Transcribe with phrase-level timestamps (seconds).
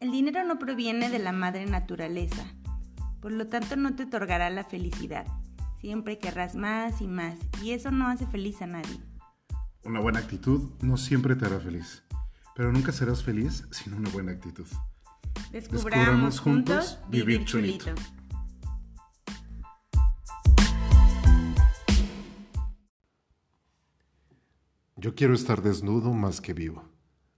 [0.00, 2.42] El dinero no proviene de la madre naturaleza,
[3.20, 5.26] por lo tanto no te otorgará la felicidad.
[5.78, 8.98] Siempre querrás más y más, y eso no hace feliz a nadie.
[9.84, 12.02] Una buena actitud no siempre te hará feliz,
[12.56, 14.66] pero nunca serás feliz sin una buena actitud.
[15.52, 17.92] Descubramos, juntos vivir chulito.
[24.96, 26.88] Yo quiero estar desnudo más que vivo,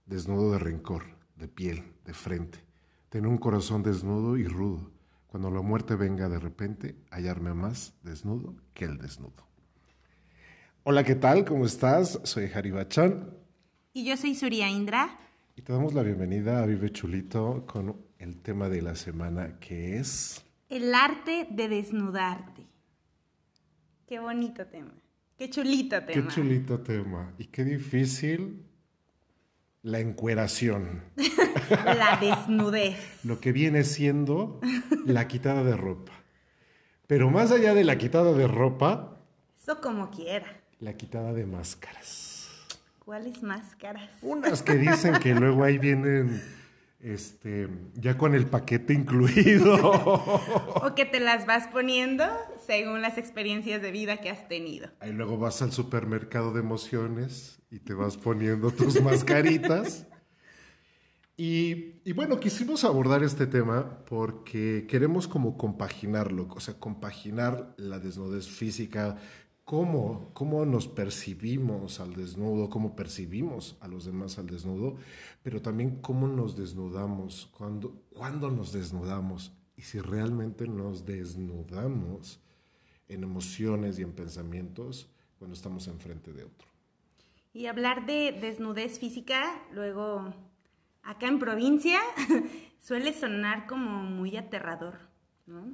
[0.05, 2.59] desnudo de rencor, de piel, de frente,
[3.09, 4.89] tener un corazón desnudo y rudo,
[5.27, 9.45] cuando la muerte venga de repente, hallarme más desnudo que el desnudo.
[10.83, 11.43] Hola, ¿qué tal?
[11.43, 12.17] ¿Cómo estás?
[12.23, 13.29] Soy Jari Bachán.
[13.91, 15.19] Y yo soy Surya Indra.
[15.57, 19.97] Y te damos la bienvenida a Vive Chulito con el tema de la semana que
[19.97, 20.45] es...
[20.69, 22.65] El arte de desnudarte.
[24.07, 24.93] Qué bonito tema.
[25.37, 26.25] Qué chulito tema.
[26.25, 27.33] Qué chulito tema.
[27.37, 28.63] Y qué difícil
[29.83, 31.03] la encueración.
[31.69, 32.97] la desnudez.
[33.23, 34.59] Lo que viene siendo
[35.05, 36.13] la quitada de ropa.
[37.05, 39.19] Pero más allá de la quitada de ropa.
[39.61, 40.61] Eso como quiera.
[40.79, 42.49] La quitada de máscaras.
[42.99, 44.09] ¿Cuáles máscaras?
[44.21, 46.41] Unas que dicen que luego ahí vienen
[47.03, 49.75] este, ya con el paquete incluido.
[50.75, 52.25] o que te las vas poniendo
[52.65, 54.89] según las experiencias de vida que has tenido.
[54.99, 60.07] Ahí luego vas al supermercado de emociones y te vas poniendo tus mascaritas.
[61.35, 67.97] Y, y, bueno, quisimos abordar este tema porque queremos como compaginarlo, o sea, compaginar la
[67.97, 69.17] desnudez física,
[69.63, 74.97] cómo, cómo nos percibimos al desnudo, cómo percibimos a los demás al desnudo,
[75.41, 82.39] pero también cómo nos desnudamos, cuándo, cuándo nos desnudamos y si realmente nos desnudamos
[83.07, 86.67] en emociones y en pensamientos cuando estamos enfrente de otro.
[87.53, 90.33] Y hablar de desnudez física, luego
[91.03, 91.99] acá en provincia,
[92.79, 94.99] suele sonar como muy aterrador,
[95.45, 95.73] ¿no?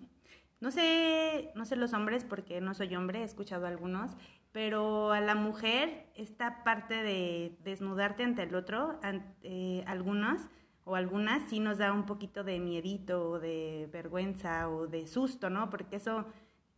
[0.61, 4.11] No sé, no sé los hombres porque no soy hombre, he escuchado algunos,
[4.51, 8.99] pero a la mujer esta parte de desnudarte ante el otro,
[9.43, 10.41] eh, algunos
[10.83, 15.49] o algunas sí nos da un poquito de miedito o de vergüenza o de susto,
[15.49, 15.69] ¿no?
[15.69, 16.25] Porque eso,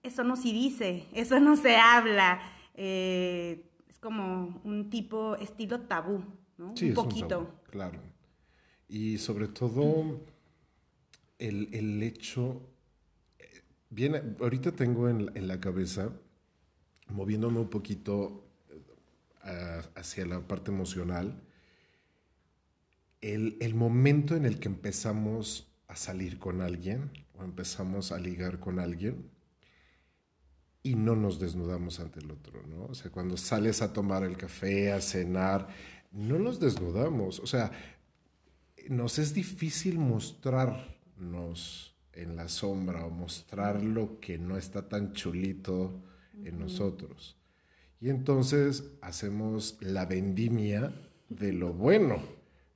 [0.03, 2.41] eso no se dice, eso no se habla.
[2.75, 3.67] Eh,
[4.01, 6.23] como un tipo estilo tabú,
[6.57, 6.75] ¿no?
[6.75, 7.61] Sí, un poquito.
[7.69, 8.00] claro.
[8.89, 10.19] Y sobre todo
[11.39, 12.70] el, el hecho,
[13.91, 16.09] bien, ahorita tengo en, la cabeza,
[17.07, 18.47] moviéndome un poquito
[19.46, 21.40] eh, hacia la parte emocional,
[23.22, 28.59] el, el momento en el que empezamos a salir con alguien o empezamos a ligar
[28.59, 29.30] con alguien
[30.84, 32.85] y no nos desnudamos ante el otro, ¿no?
[32.85, 35.68] O sea, cuando sales a tomar el café, a cenar,
[36.12, 37.40] no nos desnudamos.
[37.40, 37.72] O sea,
[38.90, 46.01] nos es difícil mostrarnos en la sombra o mostrar lo que no está tan chulito
[46.44, 47.38] en nosotros.
[47.99, 50.94] Y entonces hacemos la vendimia
[51.29, 52.21] de lo bueno.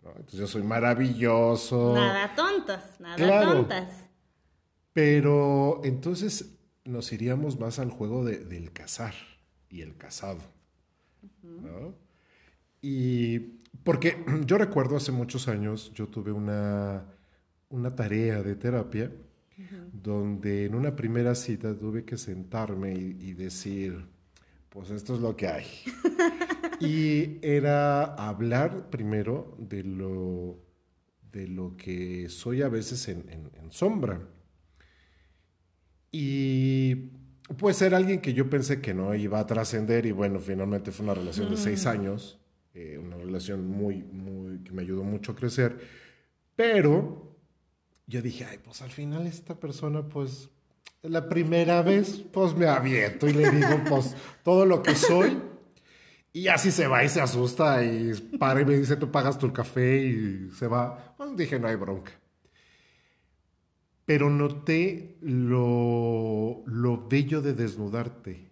[0.04, 0.12] ¿no?
[0.12, 1.94] Entonces yo soy maravilloso.
[1.96, 3.90] Nada tontas, nada tontas.
[4.94, 9.14] Pero entonces nos iríamos más al juego del cazar
[9.70, 10.40] y el casado.
[12.82, 13.40] Y
[13.84, 17.06] porque yo recuerdo hace muchos años, yo tuve una,
[17.76, 19.12] una tarea de terapia
[19.92, 24.06] donde en una primera cita tuve que sentarme y, decir,
[24.70, 25.66] pues esto es lo que hay.
[26.80, 30.60] y era hablar primero de lo,
[31.32, 34.20] de lo que soy a veces en, en sombra.
[36.12, 37.12] Y
[37.58, 41.06] pues era alguien que yo pensé que no iba a trascender y bueno, finalmente fue
[41.06, 41.90] una relación de seis mm.
[41.90, 42.40] años,
[42.74, 45.78] eh, una relación muy, muy, que me ayudó mucho a crecer,
[46.56, 47.35] pero
[48.08, 50.50] yo dije, ay, pues al final esta persona pues
[51.02, 55.38] la primera vez pues me aviento y le digo pues todo lo que soy
[56.34, 59.52] y así se va y se asusta y para y me dice tú pagas tu
[59.54, 61.16] café y se va.
[61.18, 62.12] Pues dije, no hay bronca
[64.06, 68.52] pero noté lo, lo bello de desnudarte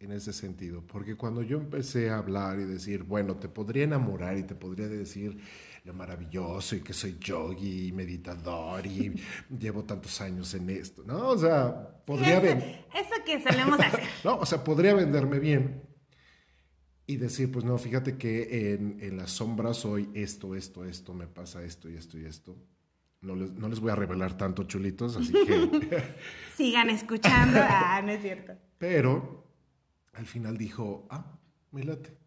[0.00, 4.38] en ese sentido, porque cuando yo empecé a hablar y decir, bueno, te podría enamorar
[4.38, 5.38] y te podría decir
[5.88, 9.14] lo maravilloso y que soy yogi y meditador y
[9.58, 11.30] llevo tantos años en esto, ¿no?
[11.30, 12.86] O sea, podría ver...
[12.94, 14.02] Eso que solemos hacer.
[14.24, 15.82] no, o sea, podría venderme bien
[17.06, 21.26] y decir, pues no, fíjate que en, en la sombra soy esto, esto, esto, me
[21.26, 22.54] pasa esto y esto y esto
[23.22, 26.14] no les, voy a revelar tanto chulitos, así que...
[26.54, 28.52] Sigan escuchando, ah, no es cierto.
[28.76, 29.44] Pero
[30.12, 31.38] al final dijo, ah,
[31.72, 32.17] me late.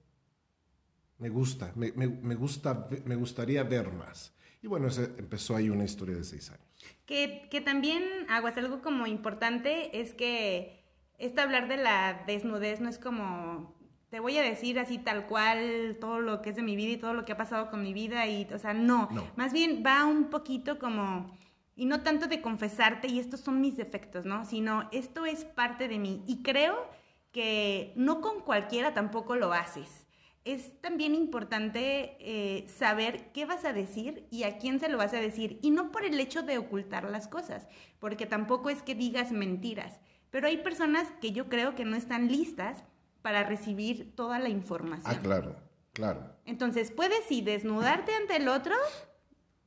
[1.22, 4.34] Me gusta, me, gusta, me gustaría ver más.
[4.62, 4.88] Y bueno,
[5.18, 6.66] empezó ahí una historia de seis años.
[7.06, 10.84] Que, que también, Aguas, algo como importante es que
[11.20, 13.76] esto hablar de la desnudez no es como
[14.10, 16.98] te voy a decir así tal cual todo lo que es de mi vida y
[16.98, 19.08] todo lo que ha pasado con mi vida y, o sea, no.
[19.10, 19.24] No.
[19.38, 21.38] Más bien va un poquito como,
[21.78, 24.44] y no tanto de confesarte y estos son mis defectos, ¿no?
[24.44, 26.90] Sino esto es parte de mí y creo
[27.32, 30.01] que no con cualquiera tampoco lo haces.
[30.44, 35.14] Es también importante eh, saber qué vas a decir y a quién se lo vas
[35.14, 35.60] a decir.
[35.62, 37.68] Y no por el hecho de ocultar las cosas,
[38.00, 40.00] porque tampoco es que digas mentiras.
[40.32, 42.84] Pero hay personas que yo creo que no están listas
[43.22, 45.14] para recibir toda la información.
[45.16, 45.56] Ah, claro,
[45.94, 46.36] claro.
[46.46, 48.74] Entonces, puedes sí desnudarte ante el otro.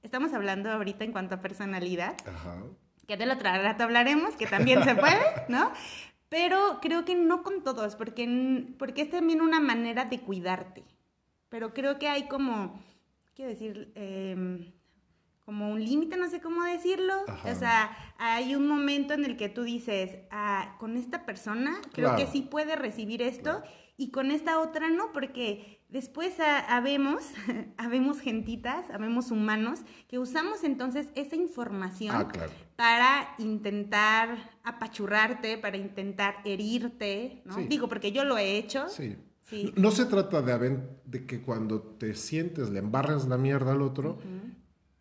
[0.02, 2.62] Estamos hablando ahorita en cuanto a personalidad, Ajá.
[3.06, 5.70] que del otro rato hablaremos, que también se puede, ¿no?
[6.36, 10.82] Pero creo que no con todos, porque, porque es también una manera de cuidarte.
[11.48, 12.82] Pero creo que hay como,
[13.36, 14.72] quiero decir, eh,
[15.44, 17.12] como un límite, no sé cómo decirlo.
[17.28, 17.52] Ajá.
[17.52, 22.08] O sea, hay un momento en el que tú dices, ah, con esta persona creo
[22.08, 22.16] Claro.
[22.16, 23.64] que sí puede recibir esto Claro.
[23.96, 27.22] y con esta otra no, porque después ha- habemos,
[27.76, 32.52] habemos gentitas, habemos humanos que usamos entonces esa información Ah, claro.
[32.76, 37.56] Para intentar apachurrarte, para intentar herirte, ¿no?
[37.56, 37.66] Sí.
[37.68, 38.88] Digo, porque yo lo he hecho.
[38.88, 39.16] Sí.
[39.44, 39.72] Sí.
[39.76, 44.18] No se trata de, de que cuando te sientes le embarras la mierda al otro.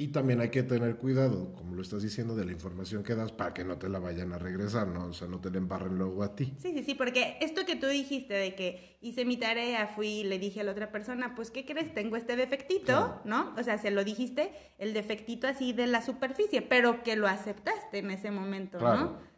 [0.03, 3.31] Y también hay que tener cuidado, como lo estás diciendo, de la información que das
[3.31, 5.05] para que no te la vayan a regresar, ¿no?
[5.05, 6.53] O sea, no te la embarren luego a ti.
[6.57, 10.23] Sí, sí, sí, porque esto que tú dijiste de que hice mi tarea, fui y
[10.25, 11.93] le dije a la otra persona, pues, ¿qué crees?
[11.93, 13.21] Tengo este defectito.
[13.23, 13.53] ¿no?
[13.57, 17.99] O sea, se lo dijiste, el defectito así de la superficie, pero que lo aceptaste
[17.99, 18.99] en ese momento, Claro.
[18.99, 19.32] ¿no?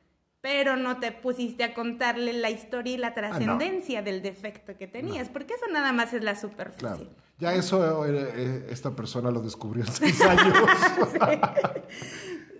[0.46, 3.16] Pero no te pusiste a contarle la historia y la Ah, no.
[3.16, 6.88] trascendencia del defecto que tenías, porque eso nada más es la superficie.
[6.88, 7.08] Claro.
[7.40, 10.54] Ya eso eh, eh, esta persona lo descubrió en seis años.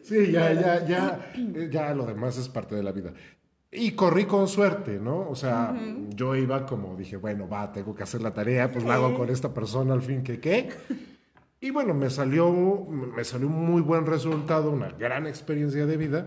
[0.02, 3.14] sí, ya, ya, ya, eh, ya lo demás es parte de la vida.
[3.72, 5.30] Y corrí con suerte, ¿no?
[5.30, 5.72] O sea,
[6.10, 9.30] yo iba como dije, bueno, va, tengo que hacer la tarea, pues la hago con
[9.30, 10.70] esta persona al fin que qué.
[11.62, 12.52] Y bueno, me salió,
[12.90, 16.26] me salió un muy buen resultado, una gran experiencia de vida,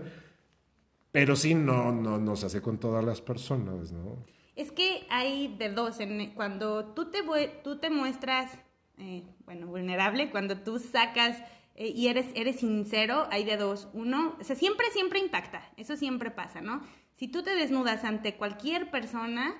[1.11, 4.25] pero sí, no, no, no se hace con todas las personas, ¿no?
[4.55, 5.99] Es que hay de dos.
[5.99, 7.23] En, cuando tú te,
[7.63, 8.57] tú te muestras,
[8.97, 11.41] eh, bueno, vulnerable, cuando tú sacas
[11.75, 13.87] eh, y eres, eres sincero, hay de dos.
[13.93, 15.71] Uno, o sea, siempre, siempre impacta.
[15.77, 16.81] Eso siempre pasa, ¿no?
[17.13, 19.55] Si tú te desnudas ante cualquier persona,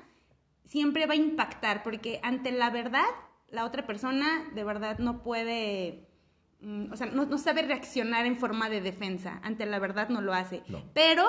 [0.66, 3.08] siempre va a impactar, porque ante la verdad,
[3.50, 6.09] la otra persona de verdad no puede,
[6.92, 9.40] o sea, no, no sabe reaccionar en forma de defensa.
[9.44, 10.62] Ante la verdad no lo hace.
[10.68, 10.84] No.
[10.94, 11.26] Pero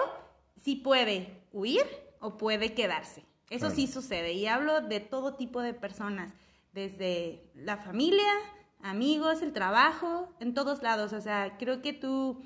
[0.56, 1.84] sí puede huir
[2.20, 3.24] o puede quedarse.
[3.48, 3.74] Eso Claro.
[3.74, 4.32] sí sucede.
[4.32, 6.32] Y hablo de todo tipo de personas,
[6.72, 8.30] desde la familia,
[8.82, 11.12] amigos, el trabajo, en todos lados.
[11.12, 12.42] O sea, creo que tú,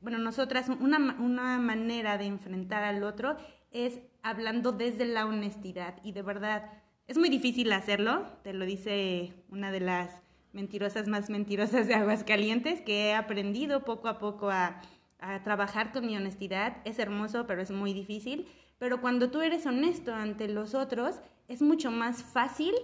[0.00, 3.36] bueno, nosotras, una, una manera de enfrentar al otro
[3.70, 5.96] es hablando desde la honestidad.
[6.04, 6.70] Y de verdad,
[7.06, 10.20] es muy difícil hacerlo, te lo dice una de las
[10.52, 14.80] mentirosas más mentirosas de Aguascalientes, que he aprendido poco a poco a,
[15.18, 16.78] a trabajar con mi honestidad.
[16.84, 18.46] Es hermoso, pero es muy difícil.
[18.78, 22.74] Pero cuando tú eres honesto ante los otros, es mucho más fácil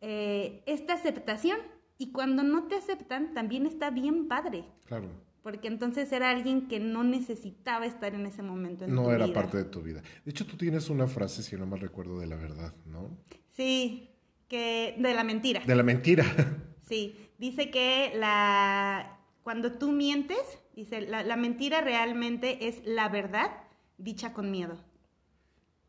[0.00, 1.58] eh, esta aceptación.
[1.98, 4.64] Y cuando no te aceptan, también está bien padre.
[4.84, 5.08] Claro.
[5.42, 9.24] Porque entonces era alguien que no necesitaba estar en ese momento en No tu era
[9.26, 9.34] vida.
[9.34, 10.02] parte de tu vida.
[10.24, 13.16] De hecho, tú tienes una frase, si no mal recuerdo, de la verdad, ¿no?
[13.50, 14.10] Sí,
[14.48, 15.62] que de la mentira.
[15.64, 16.24] De la mentira.
[16.86, 23.50] Sí, dice que la cuando tú mientes, dice la, la mentira realmente es la verdad
[23.98, 24.78] dicha con miedo.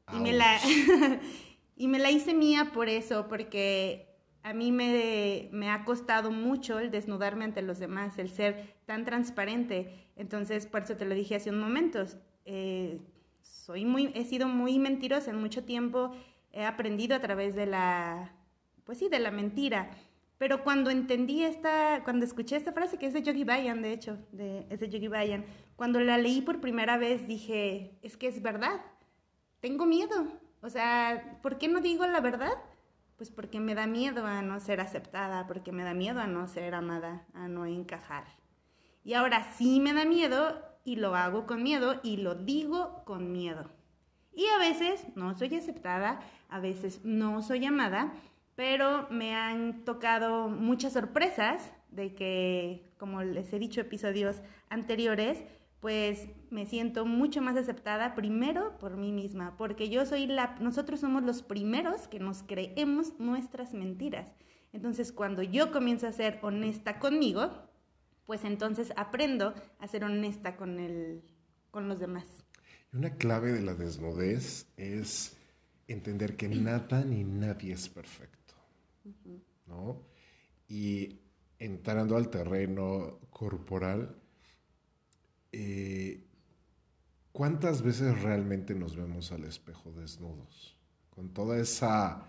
[0.10, 0.60] Y me la
[1.76, 4.08] y me la hice mía por eso, porque
[4.44, 9.04] a mí me, me ha costado mucho el desnudarme ante los demás, el ser tan
[9.06, 9.94] transparente.
[10.16, 12.06] Entonces, por eso te lo dije hace un momento.
[12.46, 13.00] eh,
[13.42, 16.12] soy muy, he sido muy mentirosa en mucho tiempo.
[16.54, 18.34] He aprendido a través de la,
[18.86, 19.92] pues sí, de la mentira.
[20.38, 24.18] Pero cuando entendí esta, cuando escuché esta frase, que es de Yogi Bayan, de hecho,
[24.32, 28.42] de, es de Yogi Bayan, cuando la leí por primera vez dije, es que es
[28.42, 28.82] verdad,
[29.60, 30.28] tengo miedo.
[30.62, 32.54] O sea, ¿por qué no digo la verdad?
[33.16, 36.48] Pues porque me da miedo a no ser aceptada, porque me da miedo a no
[36.48, 38.26] ser amada, a no encajar.
[39.04, 43.32] Y ahora sí me da miedo y lo hago con miedo y lo digo con
[43.32, 43.72] miedo.
[44.34, 48.14] Y a veces no soy aceptada, a veces no soy amada,
[48.58, 55.44] pero me han tocado muchas sorpresas de que, como les he dicho episodios anteriores,
[55.80, 61.00] pues me siento mucho más aceptada primero por mí misma, porque yo soy la, nosotros
[61.00, 64.28] somos los primeros que nos creemos nuestras mentiras.
[64.74, 67.52] Entonces, cuando yo comienzo a ser honesta conmigo,
[68.26, 71.22] pues entonces aprendo a ser honesta con, el,
[71.70, 72.26] con los demás.
[72.92, 75.38] Una clave de la desnudez es
[75.88, 78.37] entender que nada ni nadie es perfecto,
[79.66, 80.04] ¿no?
[80.68, 81.20] Y
[81.60, 84.16] entrando al terreno corporal,
[85.52, 86.24] eh,
[87.32, 90.78] ¿cuántas veces realmente nos vemos al espejo desnudos?
[91.10, 92.28] Con toda esa,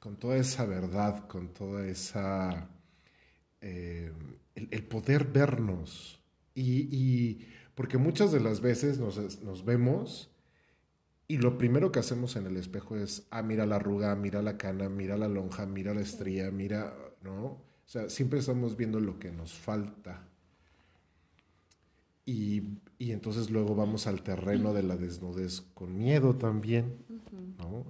[0.00, 2.68] con toda esa verdad, con toda esa,
[3.60, 4.12] eh,
[4.54, 6.20] el, poder vernos.
[6.54, 10.31] Y, porque muchas de las veces nos, vemos
[11.32, 14.58] y lo primero que hacemos en el espejo es, ah, mira la arruga, mira la
[14.58, 17.42] cana, mira la lonja, mira la estría, mira, ¿no?
[17.46, 20.28] O sea, siempre estamos viendo lo que nos falta.
[22.26, 22.64] Y,
[22.98, 26.98] entonces luego vamos al terreno de la desnudez con miedo también,
[27.56, 27.86] ¿no?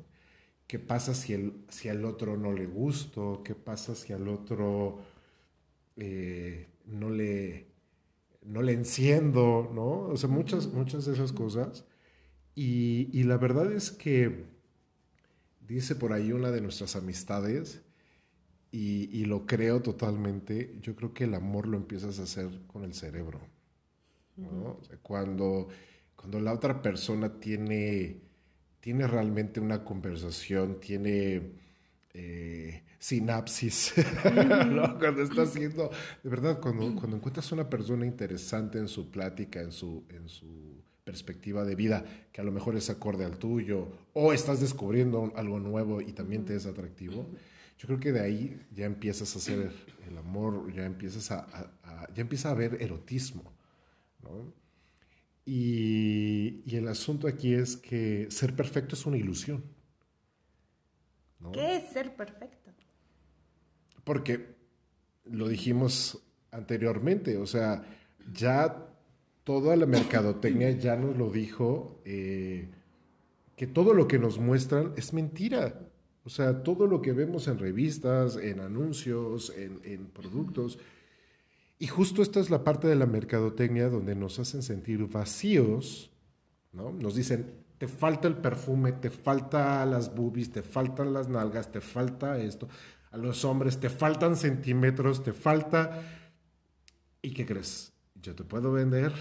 [0.68, 3.42] ¿Qué pasa si, el, si al otro no le gusto?
[3.44, 5.00] ¿Qué pasa si al otro
[5.96, 7.66] eh, no, le,
[8.42, 9.68] no le enciendo?
[9.75, 10.12] ¿no?
[10.12, 11.84] O sea, muchas, muchas de esas cosas.
[12.54, 14.44] Y, y la verdad es que
[15.66, 17.82] dice por ahí una de nuestras amistades,
[18.71, 22.85] y, y, lo creo totalmente, yo creo que el amor lo empiezas a hacer con
[22.85, 23.52] el cerebro
[25.02, 25.68] cuando,
[26.16, 28.21] cuando la otra persona tiene,
[28.80, 31.52] tiene realmente una conversación, tiene
[32.14, 35.90] eh, sinapsis, cuando está haciendo,
[36.23, 40.82] de verdad, cuando, cuando encuentras una persona interesante en su plática, en su, en su
[41.04, 45.59] perspectiva de vida, que a lo mejor es acorde al tuyo, o estás descubriendo algo
[45.59, 47.26] nuevo y también te es atractivo,
[47.78, 49.73] yo creo que de ahí ya empiezas a hacer
[50.09, 51.71] el amor, ya empiezas a,
[52.14, 53.52] ya empieza a haber erotismo.
[55.44, 59.64] Y, el asunto aquí es que ser perfecto es una ilusión.
[61.52, 62.71] ¿Qué es ser perfecto?
[64.04, 64.54] Porque
[65.25, 67.85] lo dijimos anteriormente, o sea,
[68.32, 68.91] ya
[69.44, 72.68] toda la mercadotecnia ya nos lo dijo, eh,
[73.56, 75.88] que todo lo que nos muestran es mentira.
[76.25, 80.78] O sea, todo lo que vemos en revistas, en anuncios, en, productos,
[81.78, 86.12] y justo esta es la parte de la mercadotecnia donde nos hacen sentir vacíos,
[86.72, 86.92] ¿no?
[86.92, 91.80] Nos dicen, te falta el perfume, te falta las boobies, te faltan las nalgas, te
[91.80, 92.68] falta esto.
[93.11, 96.00] A los hombres te faltan centímetros, te falta...
[97.20, 97.91] ¿Y qué crees?
[98.22, 99.12] Yo te puedo vender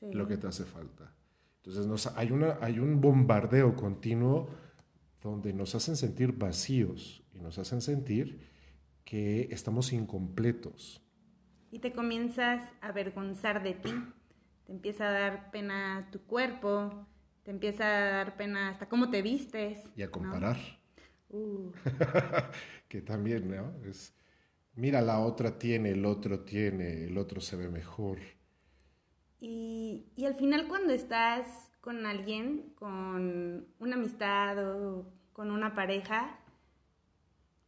[0.00, 1.14] lo que te hace falta.
[1.58, 4.50] Entonces nos, hay, una, hay un bombardeo continuo
[5.22, 8.40] donde nos hacen sentir vacíos y nos hacen sentir
[9.04, 11.02] que estamos incompletos
[11.72, 13.92] y te comienzas a avergonzar de ti.
[14.66, 17.08] Te empieza a dar pena tu cuerpo,
[17.44, 19.78] te empieza a dar pena hasta cómo te vistes.
[19.96, 20.58] Y a comparar.
[21.30, 21.72] Uh.
[22.88, 23.72] que también, ¿no?
[23.86, 24.14] Es,
[24.74, 28.18] mira, la otra tiene, el otro tiene, el otro se ve mejor.
[29.40, 36.38] Y, al final cuando estás con alguien, con una amistad o con una pareja,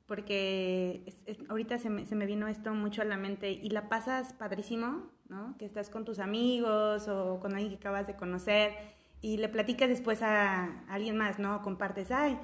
[0.07, 1.13] porque
[1.49, 5.11] ahorita se me, se me, vino esto mucho a la mente y la pasas padrísimo,
[5.29, 5.57] ¿no?
[5.59, 8.73] Que estás con tus amigos o con alguien que acabas de conocer
[9.25, 11.63] y le platicas después a, alguien más, ¿no?
[11.63, 12.39] Compartes, ay,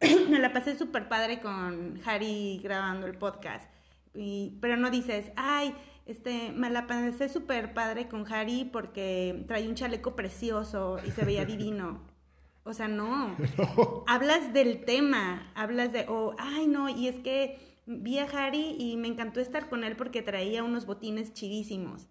[0.30, 3.66] me la pasé súper padre con Harry grabando el podcast,
[4.16, 5.74] y, pero no dices, ay,
[6.06, 11.24] este, me la pasé súper padre con Harry porque trae un chaleco precioso y se
[11.24, 12.00] veía divino.
[12.64, 13.36] O sea, no.
[14.06, 18.96] Hablas del tema, hablas de, oh, ay, no, y es que vi a Harry y
[18.96, 22.08] me encantó estar con él porque traía unos botines chidísimos.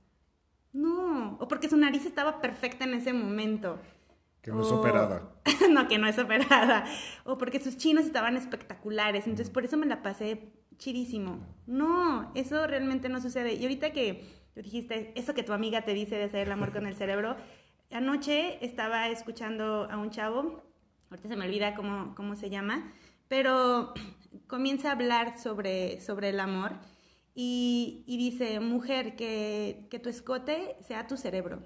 [0.74, 3.80] No, o porque su nariz estaba perfecta en ese momento.
[4.42, 5.32] Que no es operada.
[5.72, 6.86] no, que no es operada.
[7.24, 9.26] O porque sus chinos estaban espectaculares.
[9.26, 11.40] Entonces, por eso me la pasé chidísimo.
[11.68, 13.54] No, eso realmente no sucede.
[13.54, 14.24] Y ahorita que
[14.56, 17.36] dijiste, eso que tu amiga te dice de hacer el amor con el cerebro,
[17.92, 20.64] anoche estaba escuchando a un chavo,
[21.10, 22.94] ahorita se me olvida cómo, cómo se llama,
[23.28, 23.94] pero
[24.48, 26.74] comienza a hablar sobre, sobre el amor
[27.34, 31.62] y, y dice, mujer, que, que, tu escote sea tu cerebro.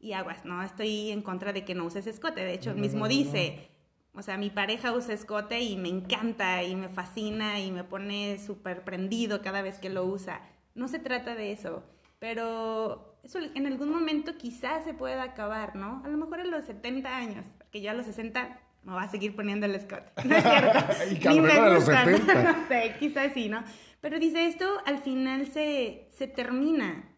[0.00, 3.06] Y aguas, no estoy en contra de que no uses escote, de hecho, él mismo
[3.06, 3.70] dice,
[4.14, 8.38] o sea, mi pareja usa escote y me encanta y me fascina y me pone
[8.38, 10.42] súper prendido cada vez que lo usa.
[10.74, 11.82] No se trata de eso,
[12.18, 16.02] pero eso en algún momento quizás se pueda acabar, ¿no?
[16.04, 19.08] A lo mejor en los 70 años, porque yo a los 60 me voy a
[19.08, 20.04] seguir poniendo el Scott.
[20.24, 20.94] No es cierto.
[21.30, 22.42] y Ni me a los 70.
[22.42, 23.64] no sé, quizás sí, ¿no?
[24.00, 27.08] Pero dice esto, al final se, se termina.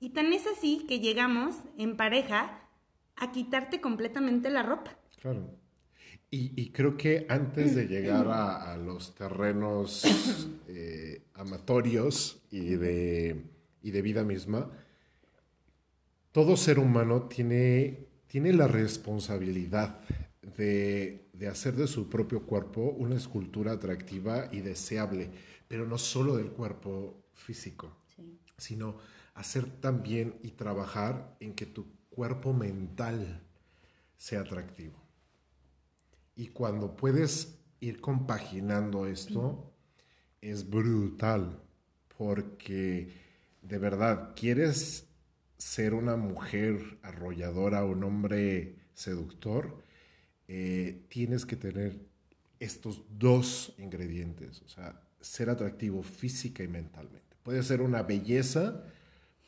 [0.00, 2.60] Y tan es así que llegamos en pareja
[3.16, 4.98] a quitarte completamente la ropa.
[5.20, 5.48] Claro.
[6.30, 10.04] Y, y creo que antes de llegar a, a los terrenos
[10.68, 13.56] eh, amatorios y de
[13.86, 14.68] y de vida misma,
[16.32, 20.00] todo ser humano tiene, tiene la responsabilidad
[20.56, 25.30] de, de, hacer de su propio cuerpo una escultura atractiva y deseable,
[25.68, 28.40] pero no solo del cuerpo físico, sí.
[28.58, 28.96] sino
[29.34, 33.40] hacer también y trabajar en que tu cuerpo mental
[34.16, 35.05] sea atractivo.
[36.36, 39.72] Y cuando puedes ir compaginando esto,
[40.40, 41.60] es brutal,
[42.16, 43.10] porque
[43.62, 45.08] de verdad, ¿quieres
[45.56, 49.82] ser una mujer arrolladora, un hombre seductor?
[50.46, 51.98] Eh, tienes que tener
[52.60, 57.36] estos dos ingredientes, o sea, ser atractivo física y mentalmente.
[57.42, 58.84] Puede ser una belleza,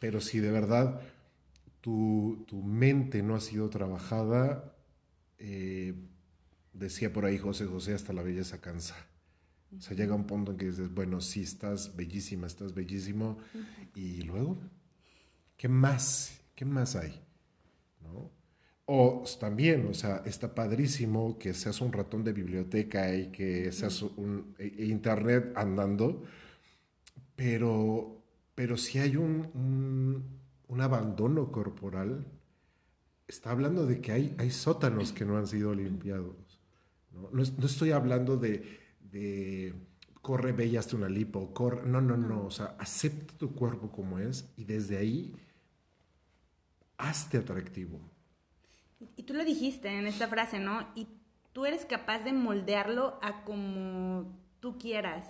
[0.00, 1.00] pero si de verdad
[1.80, 4.74] tu, mente no ha sido trabajada,
[5.38, 5.94] eh,
[6.78, 8.96] decía por ahí José José, hasta la belleza cansa.
[9.76, 13.38] O sea, llega un punto en que dices, bueno, sí, estás bellísima, estás bellísimo,
[13.94, 14.58] y luego,
[15.56, 16.40] ¿qué más?
[16.54, 17.20] ¿Qué más hay?
[18.02, 18.30] ¿No?
[18.86, 24.00] O también, o sea, está padrísimo que seas un ratón de biblioteca y que seas
[24.00, 26.24] un e, e internet andando,
[27.36, 30.24] pero, pero si hay un,
[30.68, 32.24] un, abandono corporal,
[33.26, 36.47] está hablando de que hay, hay sótanos que no han sido limpiados.
[37.18, 39.74] No, no, estoy hablando de, de
[40.22, 44.18] corre, bella hasta una lipo, corre, no, no, no, o sea, acepta tu cuerpo como
[44.18, 45.34] es y desde ahí
[46.96, 48.00] hazte atractivo.
[49.16, 50.86] Y tú lo dijiste en esta frase, ¿no?
[50.94, 51.06] Y
[51.52, 55.24] tú eres capaz de moldearlo a como tú quieras.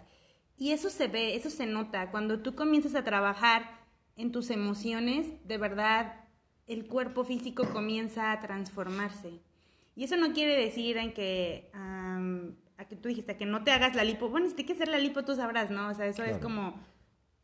[0.57, 2.11] Y eso se ve, eso se nota.
[2.11, 3.78] Cuando tú comienzas a trabajar
[4.16, 6.25] en tus emociones, de verdad,
[6.66, 9.40] el cuerpo físico comienza a transformarse.
[9.99, 13.97] Y eso no quiere decir en que, a que tú dijiste, que no te hagas
[13.97, 14.28] la lipo.
[14.28, 15.88] Bueno, si te quieres hacer la lipo, tú sabrás, ¿no?
[15.88, 16.81] O sea, eso es como,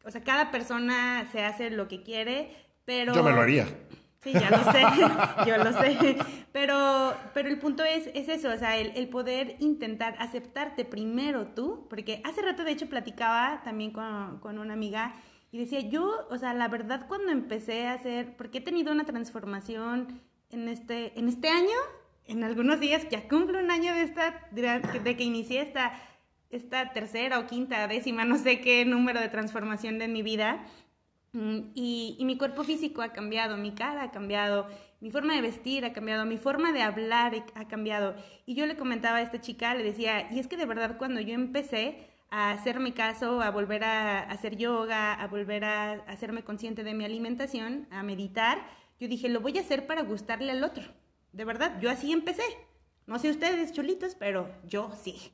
[0.05, 3.13] o sea, cada persona se hace lo que quiere, pero...
[3.13, 3.67] Yo me lo haría.
[4.21, 4.83] Sí, ya lo sé,
[5.49, 6.17] yo lo sé.
[6.53, 11.89] Pero, pero el punto es, es eso, o sea, el, poder intentar aceptarte primero tú,
[11.91, 15.17] porque hace rato de hecho platicaba también con, con una amiga
[15.51, 19.05] y decía, yo, o sea, la verdad cuando empecé a hacer, porque he tenido una
[19.05, 21.77] transformación en este, en este año,
[22.27, 26.01] en algunos días, ya cumplo un año de, esta, de que inicié esta,
[26.51, 30.65] esta tercera o quinta, décima, no sé qué número de transformación de mi vida,
[31.35, 34.69] Mm, y, mi cuerpo físico ha cambiado, mi cara ha cambiado,
[35.01, 38.15] mi forma de vestir ha cambiado, mi forma de hablar ha cambiado.
[38.47, 41.21] Y yo le comentaba a esta chica, le decía, y es que de verdad cuando
[41.21, 46.85] yo empecé a hacerme caso, a volver a, hacer yoga, a volver a, hacerme consciente
[46.85, 48.65] de mi alimentación, a meditar,
[49.01, 50.85] yo dije, lo voy a hacer para gustarle al otro.
[51.35, 52.45] De verdad, yo así empecé.
[53.07, 55.33] No sé ustedes, chulitos, pero yo sí.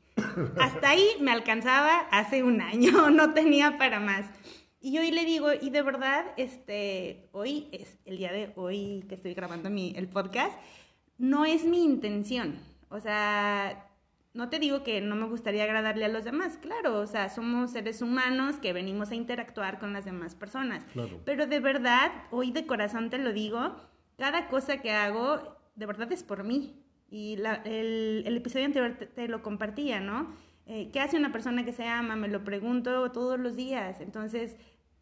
[0.58, 4.26] Hasta ahí me alcanzaba hace un año, no tenía para más.
[4.80, 9.14] Y hoy le digo, y de verdad, este, hoy es el día de hoy que
[9.14, 10.58] estoy grabando mi, el podcast,
[11.18, 12.58] no es mi intención.
[12.88, 13.90] O sea,
[14.32, 17.72] no te digo que no me gustaría agradarle a los demás, claro, o sea, somos
[17.72, 20.82] seres humanos que venimos a interactuar con las demás personas.
[21.26, 23.76] Pero de verdad, hoy de corazón te lo digo,
[24.16, 26.74] cada cosa que hago, de verdad es por mí.
[27.10, 30.32] Y el, el, episodio anterior te, lo compartía, ¿no?
[30.66, 32.14] Eh, ¿Qué hace una persona que se ama?
[32.16, 34.00] Me lo pregunto todos los días.
[34.00, 34.56] Entonces,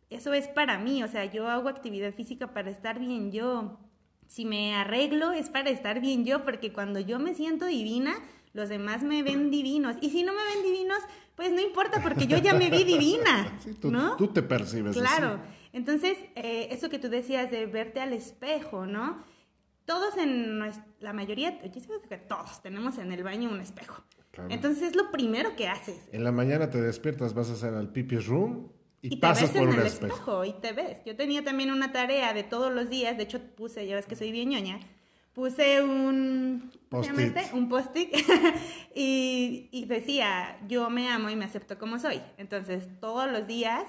[0.09, 3.79] eso es para mí, o sea, yo hago actividad física para estar bien yo.
[4.29, 8.15] Si me arreglo es para estar bien yo, porque cuando yo me siento divina,
[8.53, 9.97] los demás me ven divinos.
[10.01, 11.01] Y si no me ven divinos,
[11.35, 13.59] pues no importa, porque yo ya me vi divina.
[13.81, 14.17] tú, ¿no?
[14.17, 14.97] tú te percibes.
[14.97, 15.41] Claro.
[15.73, 19.25] Entonces, eh, eso que tú decías de verte al espejo, ¿no?
[19.89, 20.61] Todos en
[21.01, 24.05] la mayoría, yo sé que todos tenemos en el baño un espejo.
[24.51, 25.99] Entonces es lo primero que haces.
[26.13, 28.71] En la mañana te despiertas, vas a hacer al pipi room
[29.01, 30.45] y, te ves en el espejo.
[30.45, 30.99] y te ves.
[31.07, 34.15] Yo tenía también una tarea de todos los días, de hecho puse, ya ves que
[34.15, 34.79] soy bien ñoña,
[35.33, 37.57] puse un post-it este?
[37.57, 37.97] un post
[38.95, 42.21] y, y, decía, yo me amo y me acepto como soy.
[42.37, 43.85] Entonces todos los días,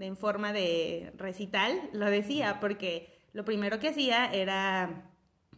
[0.00, 5.11] en forma de recital, lo decía, porque lo primero que hacía era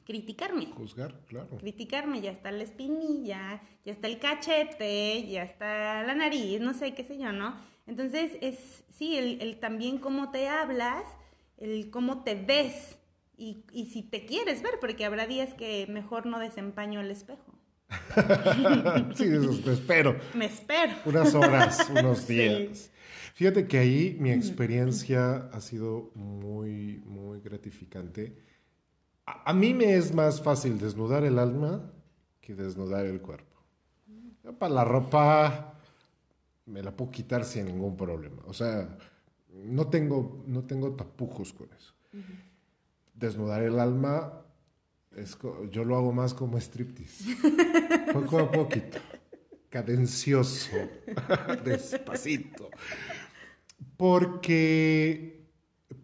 [0.04, 0.66] criticarme.
[0.66, 1.56] Juzgar, claro.
[1.58, 6.94] Criticarme, ya está la espinilla, ya está el cachete, ya está la nariz, no sé,
[6.94, 7.56] qué sé yo, ¿no?
[7.86, 11.04] Entonces, es, sí, el, también cómo te hablas,
[11.58, 12.98] el cómo te ves
[13.36, 17.52] y, y, si te quieres ver, porque habrá días que mejor no desempaño el espejo.
[19.14, 20.16] sí, eso me espero.
[20.34, 20.92] Me espero.
[21.04, 22.90] Unas horas, unos días.
[23.34, 28.36] Fíjate que ahí mi experiencia ha sido muy, muy gratificante.
[29.26, 31.90] A, a, mí me es más fácil desnudar el alma
[32.40, 33.56] que desnudar el cuerpo.
[34.58, 35.74] Para la ropa
[36.66, 38.42] me la puedo quitar sin ningún problema.
[38.46, 38.98] O sea,
[39.54, 41.94] no tengo, no tengo tapujos con eso.
[43.14, 44.44] Desnudar el alma,
[45.16, 45.38] es,
[45.70, 47.36] yo lo hago más como striptease.
[48.12, 48.98] Poco a poquito.
[49.68, 50.76] Cadencioso.
[51.64, 52.70] Despacito.
[53.96, 55.33] Porque,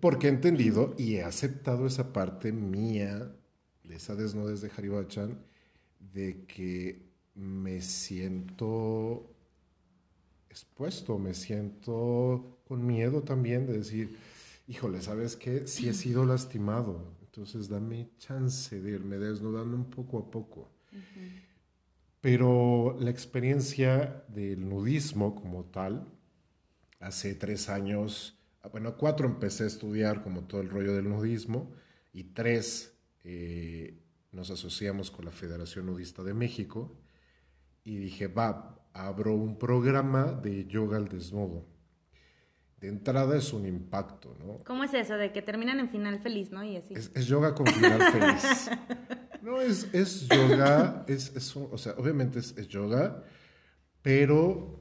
[0.01, 3.33] porque he entendido y he aceptado esa parte mía
[3.85, 5.39] de esa desnudez de Haribachan
[5.99, 9.31] de que me siento
[10.49, 14.17] expuesto, me siento con miedo también de decir,
[14.67, 15.67] híjole, ¿sabes qué?
[15.67, 20.71] Si he sido lastimado, entonces dame chance de irme desnudando un poco a poco.
[22.21, 26.07] Pero la experiencia del nudismo como tal,
[26.99, 31.73] hace tres años, bueno, cuatro empecé a estudiar como todo el rollo del nudismo
[32.13, 33.99] y tres eh,
[34.33, 36.97] nos asociamos con la Federación Nudista de México
[37.85, 41.67] y dije, va, abro un programa de yoga al desnudo.
[42.81, 44.59] De entrada es un impacto, ¿no?
[44.65, 45.15] ¿Cómo es eso?
[45.15, 46.65] De que terminan en final feliz, ¿no?
[46.65, 46.95] Y así.
[46.95, 48.71] Es, yoga con final feliz.
[49.43, 53.25] No, es, es yoga, es, es, o sea, obviamente es yoga,
[54.03, 54.79] pero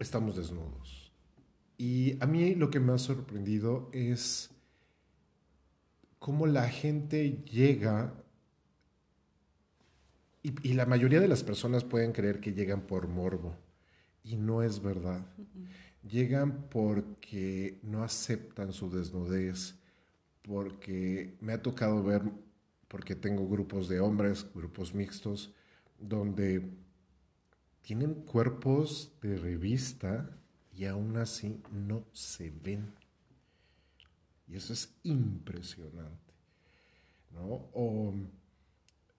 [0.00, 0.99] estamos desnudos.
[1.80, 4.50] Y a mí lo que me ha sorprendido es
[6.18, 8.12] cómo la gente llega
[10.42, 13.56] y, la mayoría de las personas pueden creer que llegan por morbo.
[14.22, 15.24] Y no es verdad.
[16.06, 19.74] Llegan porque no aceptan su desnudez,
[20.42, 22.24] porque me ha tocado ver,
[22.88, 25.54] porque tengo grupos de hombres, grupos mixtos,
[25.98, 26.62] donde
[27.80, 30.39] tienen cuerpos de revista
[30.80, 32.94] y aún así no se ven.
[34.48, 36.32] Y eso es impresionante.
[37.32, 37.68] ¿no?
[37.74, 38.14] O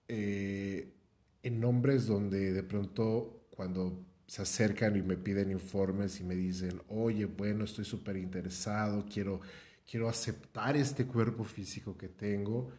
[0.08, 0.92] eh,
[1.40, 6.82] en nombres donde de pronto cuando se acercan y me piden informes y me dicen,
[6.88, 9.40] oye, bueno, estoy súper interesado, quiero,
[9.88, 12.72] quiero aceptar este cuerpo físico que tengo.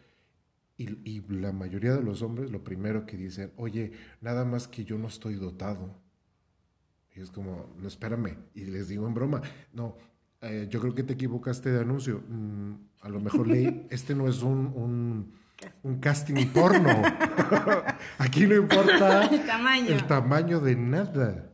[0.76, 4.84] Y, y, la mayoría de los hombres lo primero que dicen, oye, nada más que
[4.84, 6.03] yo no estoy dotado.
[7.16, 8.38] Y es como, no, espérame.
[8.54, 9.42] Y les digo en broma,
[9.74, 9.98] no,
[10.42, 12.24] eh, yo creo que te equivocaste de anuncio.
[12.28, 15.34] Mm, a lo mejor leí, este no es un
[15.84, 17.02] un casting porno.
[18.18, 19.88] Aquí no importa el tamaño.
[19.88, 21.50] el tamaño de nada.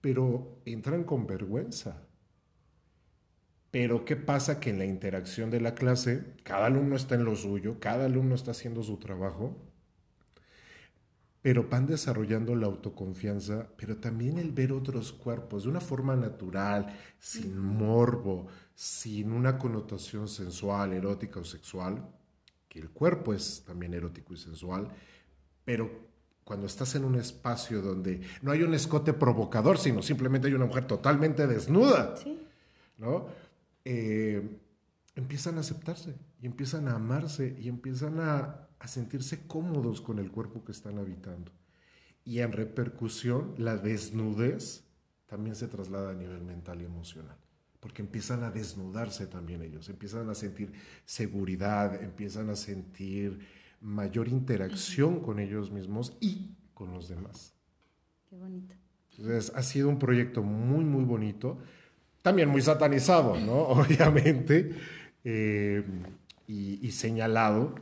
[0.00, 2.02] Pero entran con vergüenza.
[3.70, 4.60] Pero ¿qué pasa?
[4.60, 8.34] Que en la interacción de la clase, cada alumno está en lo suyo, cada alumno
[8.34, 9.56] está haciendo su trabajo,
[11.42, 16.96] pero van desarrollando la autoconfianza, pero también el ver otros cuerpos de una forma natural,
[17.18, 22.02] sin morbo, sin una connotación sensual, erótica o sexual
[22.72, 24.88] que el cuerpo es también erótico y sensual,
[25.62, 25.90] pero
[26.42, 30.64] cuando estás en un espacio donde no hay un escote provocador, sino simplemente hay una
[30.64, 32.14] mujer totalmente desnuda,
[32.96, 33.26] ¿no?
[33.84, 34.58] Eh,
[35.14, 40.30] empiezan a aceptarse y empiezan a amarse y empiezan a, a sentirse cómodos con el
[40.30, 41.52] cuerpo que están habitando.
[42.24, 44.84] Y en repercusión, la desnudez
[45.26, 47.36] también se traslada a nivel mental y emocional
[47.82, 50.72] porque empiezan a desnudarse también ellos, empiezan a sentir
[51.04, 53.40] seguridad, empiezan a sentir
[53.80, 57.56] mayor interacción con ellos mismos y con los demás.
[58.30, 58.72] Qué bonito.
[59.10, 61.58] Entonces, ha sido un proyecto muy, muy bonito,
[62.22, 63.54] también muy satanizado, ¿no?
[63.66, 64.76] Obviamente,
[65.24, 65.84] eh,
[66.46, 67.74] y, y señalado,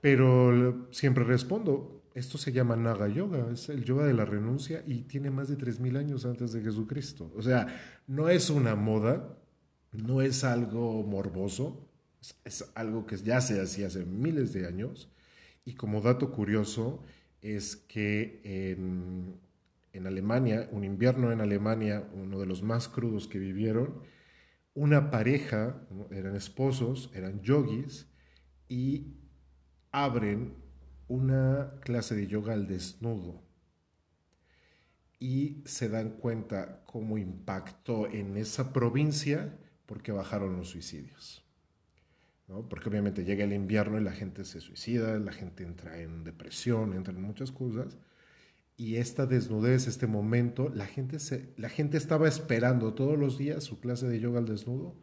[0.00, 5.02] pero siempre respondo, esto se llama Naga Yoga, es el yoga de la renuncia y
[5.02, 7.32] tiene más de 3.000 años antes de Jesucristo.
[7.36, 7.66] O sea,
[8.06, 9.38] no es una moda,
[9.92, 11.88] no es algo morboso,
[12.44, 15.10] es, algo que ya se hacía hace miles de años.
[15.64, 17.04] Y como dato curioso
[17.40, 19.38] es que en,
[19.92, 24.02] en Alemania, un invierno en Alemania, uno de los más crudos que vivieron,
[24.74, 28.06] una pareja, eran esposos, eran yogis,
[28.68, 29.17] y
[29.90, 30.54] abren
[31.08, 33.42] una clase de yoga al desnudo
[35.18, 41.44] y se dan cuenta cómo impactó en esa provincia porque bajaron los suicidios.
[42.70, 46.94] Porque obviamente llega el invierno y la gente se suicida, la gente entra en depresión,
[46.94, 47.98] entra en muchas cosas.
[48.76, 53.64] Y esta desnudez, este momento, la gente, se, la gente estaba esperando todos los días
[53.64, 54.96] su clase de yoga al desnudo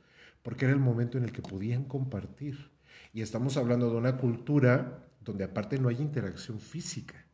[0.46, 2.70] porque era el momento en el que podían compartir.
[3.16, 7.26] Y estamos hablando de una cultura donde aparte no hay interacción física,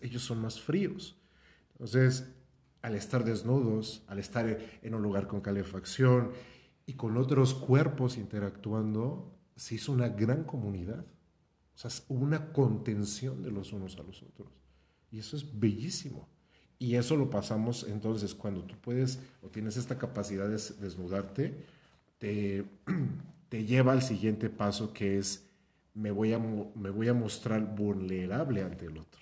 [0.00, 1.20] ellos son más fríos.
[1.72, 2.32] Entonces,
[2.80, 6.30] al estar desnudos, al estar en un lugar con calefacción
[6.86, 11.04] y con otros cuerpos interactuando, se hizo una gran comunidad.
[11.74, 14.48] O sea, hubo una contención de los unos a los otros.
[15.10, 16.30] Y eso es bellísimo.
[16.78, 21.66] Y eso lo pasamos entonces cuando tú puedes o tienes esta capacidad de desnudarte,
[22.16, 22.64] te,
[23.48, 25.48] te lleva al siguiente paso que es
[25.94, 29.20] me voy, a, me voy a mostrar vulnerable ante el otro.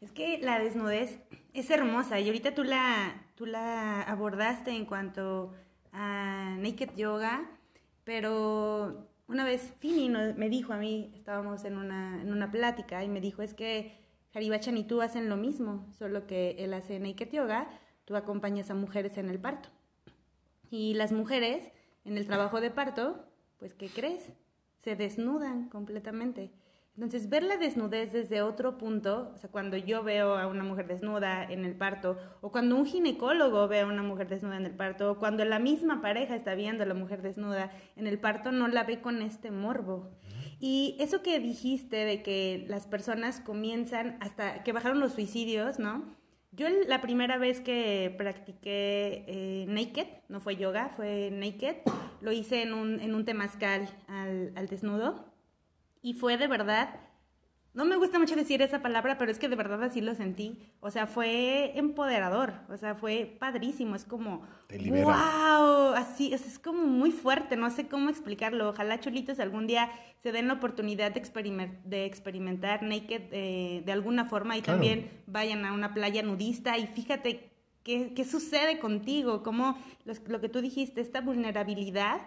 [0.00, 1.18] Es que la desnudez
[1.52, 5.52] es hermosa y ahorita tú la, tú la abordaste en cuanto
[5.92, 7.48] a Naked Yoga,
[8.04, 13.08] pero una vez Fini me dijo a mí, estábamos en una, en una plática y
[13.08, 13.92] me dijo, es que
[14.34, 17.68] Haribachan y tú hacen lo mismo, solo que él hace Naked Yoga,
[18.06, 19.68] tú acompañas a mujeres en el parto.
[20.70, 21.70] Y las mujeres
[22.04, 23.24] en el trabajo de parto,
[23.62, 24.32] pues ¿qué crees?
[24.80, 26.50] Se desnudan completamente.
[26.96, 30.88] Entonces, ver la desnudez desde otro punto, o sea, cuando yo veo a una mujer
[30.88, 34.74] desnuda en el parto, o cuando un ginecólogo ve a una mujer desnuda en el
[34.74, 38.50] parto, o cuando la misma pareja está viendo a la mujer desnuda en el parto,
[38.50, 40.10] no la ve con este morbo.
[40.58, 46.16] Y eso que dijiste de que las personas comienzan hasta que bajaron los suicidios, ¿no?
[46.54, 51.76] Yo la primera vez que practiqué eh, naked, no fue yoga, fue naked,
[52.20, 55.32] lo hice en un, en un temazcal al, al desnudo.
[56.02, 57.00] Y fue de verdad,
[57.74, 60.58] no me gusta mucho decir esa palabra, pero es que de verdad así lo sentí.
[60.80, 66.82] O sea, fue empoderador, o sea, fue padrísimo, es como, wow, así, es, es como
[66.82, 68.68] muy fuerte, no sé cómo explicarlo.
[68.68, 69.90] Ojalá chulitos algún día
[70.22, 75.64] se den la oportunidad de, de experimentar naked eh, de alguna forma y también vayan
[75.64, 79.78] a una playa nudista y fíjate qué, qué sucede contigo, cómo
[80.26, 82.20] lo que tú dijiste, esta vulnerabilidad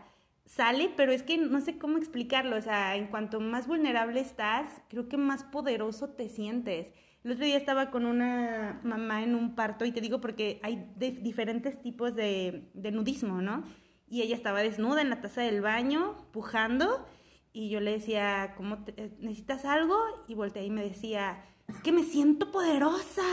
[0.46, 4.68] sale, pero es que no sé cómo explicarlo, o sea, en cuanto más vulnerable estás,
[4.90, 6.92] creo que más poderoso te sientes.
[7.24, 10.88] El otro día estaba con una mamá en un parto y te digo porque hay
[10.96, 13.64] diferentes tipos de, nudismo, ¿no?
[14.08, 17.08] Y ella estaba desnuda en la taza del baño, pujando,
[17.52, 18.86] y yo le decía, ¿cómo
[19.20, 19.98] necesitas algo?
[20.28, 23.24] Y volteé y me decía, es que me siento poderosa.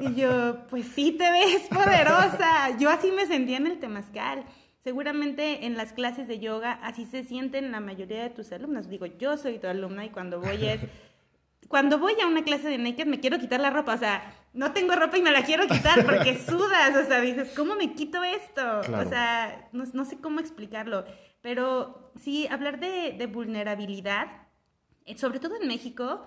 [0.00, 2.78] y yo, pues sí te ves poderosa.
[2.78, 4.46] Yo así me sentía en el temazcal.
[4.80, 8.88] Seguramente en las clases de yoga así se sienten la mayoría de tus alumnos.
[8.88, 10.80] Digo, yo soy tu alumna y cuando voy es...
[11.68, 14.72] Cuando voy a una clase de naked me quiero quitar la ropa, o sea, no
[14.72, 18.24] tengo ropa y me la quiero quitar porque sudas, o sea, dices, ¿cómo me quito
[18.24, 18.80] esto?
[18.80, 21.04] O sea, no, sé cómo explicarlo,
[21.42, 24.26] pero sí, hablar de, de vulnerabilidad,
[25.04, 26.26] eh, sobre todo en México,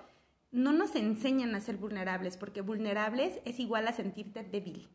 [0.52, 4.88] no nos enseñan a ser vulnerables, porque vulnerables es igual a sentirte débil.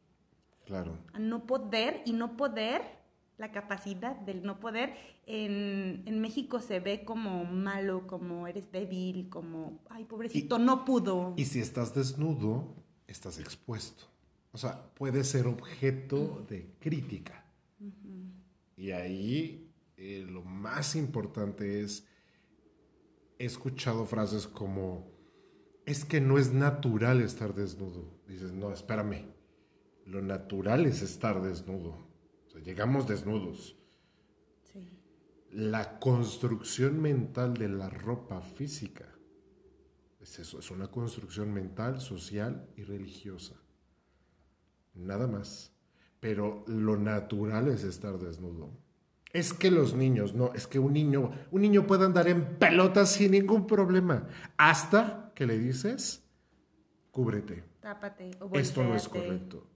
[0.64, 0.97] Claro.
[1.12, 2.97] A no poder y no poder
[3.38, 4.94] la capacidad del no poder.
[5.27, 11.35] En, en, México se ve como malo, como eres débil, como, ay, pobrecito, no pudo.
[11.37, 12.74] Y si estás desnudo,
[13.07, 14.05] estás expuesto.
[14.53, 17.44] O sea, puede ser objeto de crítica.
[18.77, 22.07] Y ahí eh, lo más importante es,
[23.38, 25.11] he escuchado frases como,
[25.87, 28.05] es que no es natural estar desnudo.
[28.27, 29.27] Dices, no, espérame,
[30.07, 32.08] lo natural es estar desnudo
[32.64, 33.77] llegamos desnudos.
[35.51, 39.09] La construcción mental de la ropa física
[40.21, 43.55] es eso, es una construcción mental, social y religiosa.
[44.94, 45.73] Nada más.
[46.21, 48.71] Pero lo natural es estar desnudo.
[49.33, 53.12] Es que los niños, no, es que un niño, un niño puede andar en pelotas
[53.12, 56.25] sin ningún problema, hasta que le dices,
[57.12, 57.62] cúbrete.
[57.81, 58.31] Tápate.
[58.55, 59.66] Esto no es correcto.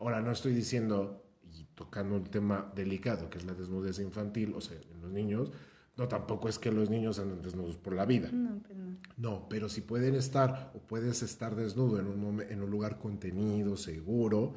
[0.00, 1.25] Ahora no estoy diciendo
[1.74, 5.52] tocando un tema delicado, que es la desnudez infantil, o sea, en los niños,
[5.96, 8.30] no tampoco es que los niños anden desnudos por la vida.
[8.30, 8.96] No, pero no.
[9.16, 13.76] No, pero si pueden estar o puedes estar desnudo en un, en un lugar contenido,
[13.76, 14.54] seguro,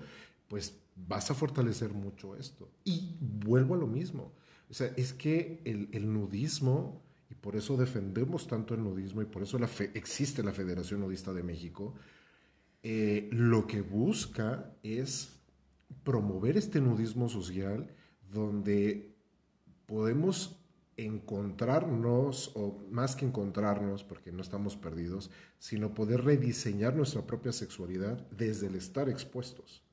[0.47, 2.69] pues vas a fortalecer mucho esto.
[2.83, 4.33] Y vuelvo a lo mismo.
[4.69, 9.25] O sea, es que el, el nudismo, y por eso defendemos tanto el nudismo y
[9.25, 11.95] por eso la fe, existe la Federación Nudista de México,
[12.83, 15.38] eh, lo que busca es
[16.03, 17.93] promover este nudismo social
[18.31, 19.15] donde
[19.85, 20.59] podemos
[20.97, 28.27] encontrarnos, o más que encontrarnos, porque no estamos perdidos, sino poder rediseñar nuestra propia sexualidad
[28.31, 29.83] desde el estar expuestos.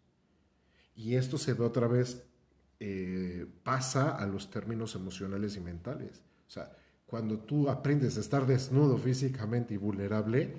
[0.94, 2.24] Y esto se ve otra vez,
[2.80, 6.22] eh, pasa a los términos emocionales y mentales.
[6.46, 10.54] O sea, cuando tú aprendes a estar desnudo físicamente y vulnerable,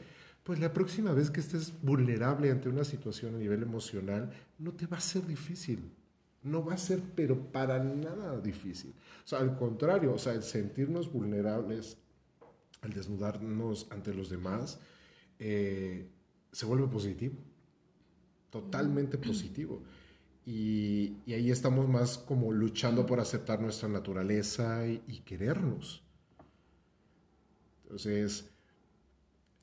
[0.48, 4.88] pues la próxima vez que estés vulnerable ante una situación a nivel emocional, no te
[4.88, 5.92] va a ser difícil.
[6.42, 8.94] No va a ser, pero para nada difícil.
[9.26, 11.98] O sea, al contrario, o sea, el sentirnos vulnerables,
[12.80, 14.80] al desnudarnos ante los demás,
[15.38, 16.08] eh,
[16.54, 17.36] se vuelve positivo.
[18.50, 19.84] Totalmente positivo.
[20.46, 26.06] Y, ahí estamos más como luchando por aceptar nuestra naturaleza y, y querernos.
[27.84, 28.50] Entonces,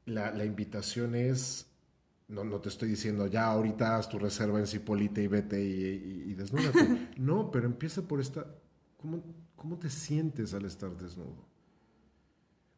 [0.07, 1.67] la, invitación es,
[2.29, 6.31] no, no te estoy diciendo, ya ahorita haz tu reserva en Cipolite y vete y,
[6.31, 7.11] y, desnúdate.
[7.17, 8.47] no, pero empieza por esta,
[9.57, 11.45] cómo te sientes al estar desnudo.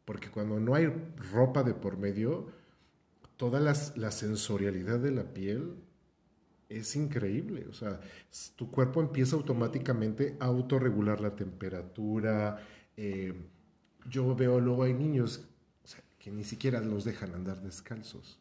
[0.04, 0.86] Porque cuando no hay
[1.32, 2.46] ropa de por medio,
[3.36, 5.74] toda la sensorialidad de la piel
[6.68, 7.66] es increíble.
[7.68, 8.00] O sea,
[8.56, 12.58] tu cuerpo empieza automáticamente a autorregular la temperatura.
[12.96, 13.34] Eh,
[14.08, 15.48] yo veo luego hay niños
[16.26, 18.40] que ni siquiera los dejan andar descalzos.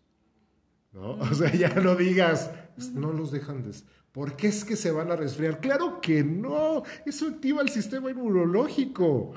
[0.92, 1.12] ¿no?
[1.12, 2.50] O sea, ya no digas,
[2.96, 5.60] no los dejan des ¿Por qué es que se van a resfriar?
[5.60, 9.34] Claro que no, eso activa el sistema inmunológico.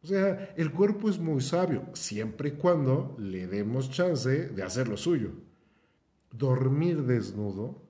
[0.00, 4.86] O sea, el cuerpo es muy sabio, siempre y cuando le demos chance de hacer
[4.86, 5.32] lo suyo.
[6.30, 7.82] Dormir desnudo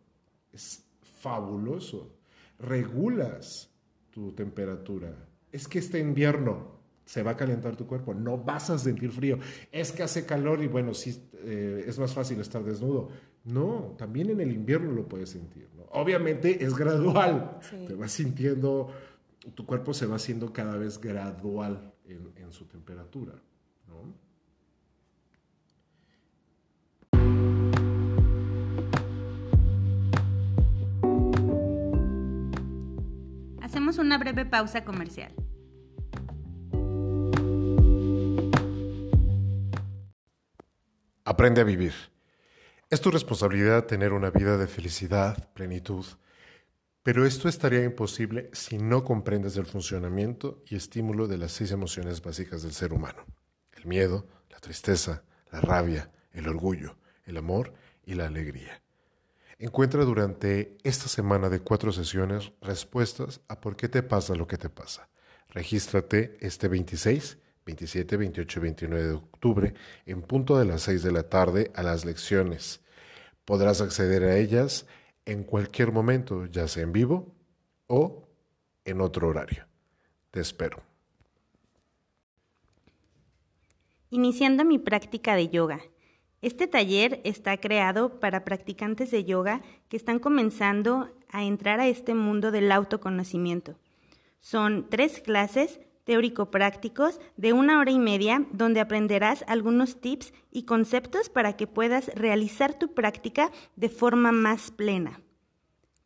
[0.55, 0.87] es
[1.21, 2.17] fabuloso.
[2.59, 3.69] Regulas
[4.09, 5.15] tu temperatura.
[5.53, 6.76] Es que este invierno
[7.07, 9.39] se va a calentar tu cuerpo, no vas a sentir frío.
[9.71, 13.09] Es que hace calor y bueno, sí, eh, es más fácil estar desnudo.
[13.45, 15.69] No, también en el invierno lo puedes sentir.
[15.93, 17.59] Obviamente es gradual.
[17.87, 18.91] Te vas sintiendo,
[19.55, 23.35] tu cuerpo se va haciendo cada vez gradual en, su temperatura.
[33.63, 35.33] Hacemos una breve pausa comercial.
[41.29, 41.93] Aprende a vivir.
[42.89, 46.07] Es tu responsabilidad tener una vida de felicidad, plenitud,
[47.03, 52.23] pero esto estaría imposible si no comprendes el funcionamiento y estímulo de las seis emociones
[52.23, 53.25] básicas del ser humano.
[53.73, 58.81] El miedo, la tristeza, la rabia, el orgullo, el amor y la alegría.
[59.59, 64.59] Encuentra durante esta semana de cuatro sesiones respuestas a por qué te pasa lo que
[64.59, 65.09] te pasa.
[65.49, 69.75] Regístrate este 26 27, 28 y 29 de octubre,
[70.07, 72.81] en punto de las 6 de la tarde, a las lecciones.
[73.45, 74.87] Podrás acceder a ellas
[75.25, 77.35] en cualquier momento, ya sea en vivo
[77.89, 78.29] o
[78.85, 79.67] en otro horario.
[80.31, 80.81] Te espero.
[84.11, 85.81] Iniciando mi práctica de yoga.
[86.43, 92.15] Este taller está creado para practicantes de yoga que están comenzando a entrar a este
[92.15, 93.77] mundo del autoconocimiento.
[94.39, 101.29] Son tres clases teórico-prácticos de una hora y media donde aprenderás algunos tips y conceptos
[101.29, 105.21] para que puedas realizar tu práctica de forma más plena.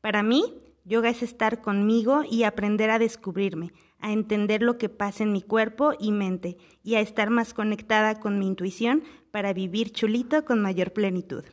[0.00, 0.42] Para mí,
[0.84, 5.42] yoga es estar conmigo y aprender a descubrirme, a entender lo que pasa en mi
[5.42, 10.62] cuerpo y mente y a estar más conectada con mi intuición para vivir chulito con
[10.62, 11.44] mayor plenitud.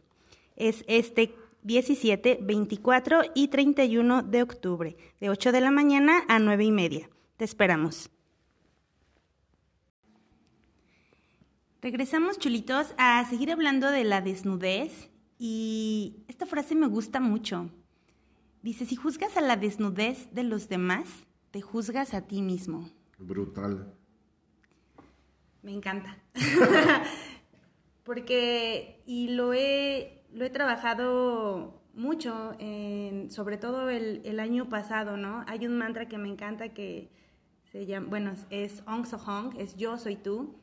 [0.55, 6.63] Es este 17, 24 y 31 de octubre, de 8 de la mañana a 9
[6.63, 7.09] y media.
[7.35, 8.09] Te esperamos.
[11.79, 17.69] Regresamos, chulitos, a seguir hablando de la desnudez y esta frase me gusta mucho.
[18.63, 21.07] Dice, si juzgas a la desnudez de los demás,
[21.51, 22.89] te juzgas a ti mismo.
[23.19, 23.93] Brutal.
[25.61, 26.17] Me encanta.
[28.03, 32.53] Porque, y lo he, lo he trabajado mucho,
[33.29, 35.43] sobre todo el, el, año pasado, ¿no?
[35.47, 37.11] Hay un mantra que me encanta que
[37.71, 40.55] se llama, bueno, es Ong Sohong, es yo soy tú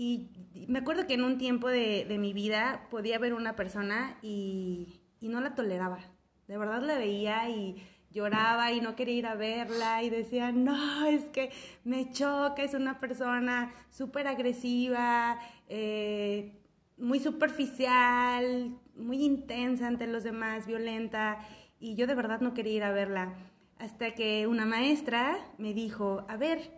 [0.00, 0.30] y
[0.68, 5.40] me acuerdo que en un tiempo de, mi vida podía ver una persona y, no
[5.40, 5.98] la toleraba.
[6.46, 7.82] De verdad la veía y
[8.12, 11.50] lloraba y no quería ir a verla y decía, no, es que
[11.82, 16.62] me choca, es una persona súper agresiva, eh,
[16.96, 21.40] muy superficial, muy intensa ante los demás, violenta,
[21.80, 23.34] y yo de verdad no quería ir a verla.
[23.78, 26.77] Hasta que una maestra me dijo, a ver,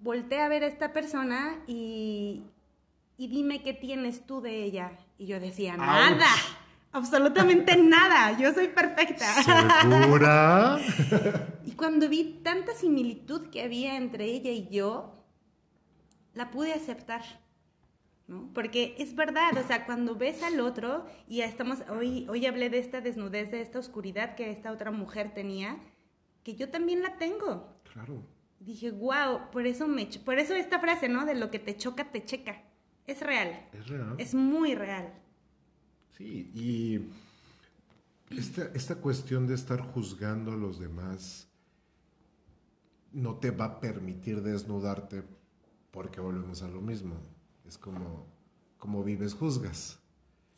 [0.00, 2.44] volteé a ver a esta persona y,
[3.18, 4.92] dime qué tienes tú de ella.
[5.18, 6.26] Y yo decía, nada,
[6.92, 9.26] absolutamente nada, yo soy perfecta.
[9.42, 10.78] ¿Segura?
[11.64, 15.24] y cuando vi tanta similitud que había entre ella y yo,
[16.34, 17.22] la pude aceptar.
[18.26, 18.50] ¿no?
[18.52, 22.70] Porque es verdad, o sea, cuando ves al otro, y ya estamos, hoy, hoy hablé
[22.70, 25.78] de esta desnudez, de esta oscuridad que esta otra mujer tenía,
[26.42, 27.72] que yo también la tengo.
[27.92, 28.35] Claro
[28.66, 31.24] dije, wow, por eso, me, por eso esta frase, ¿no?
[31.24, 32.62] De lo que te choca, te checa.
[33.06, 33.68] Es real.
[33.72, 34.14] Es real.
[34.18, 35.14] Es muy real.
[36.18, 37.00] Sí, y
[38.36, 41.48] esta, esta cuestión de estar juzgando a los demás
[43.12, 45.22] no te va a permitir desnudarte
[45.92, 47.14] porque volvemos a lo mismo.
[47.64, 48.26] Es como,
[48.78, 50.00] como vives, juzgas.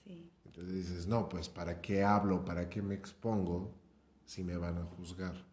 [0.05, 0.31] Sí.
[0.47, 2.45] Entonces dices, no, pues ¿para qué hablo?
[2.45, 3.75] ¿Para qué me expongo
[4.25, 5.48] si me van a juzgar?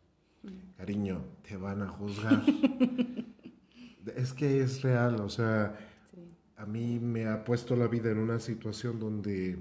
[0.77, 2.43] Cariño, te van a juzgar.
[4.15, 5.77] es que es real, o sea,
[6.57, 9.57] a mí me ha puesto la vida en una situación donde,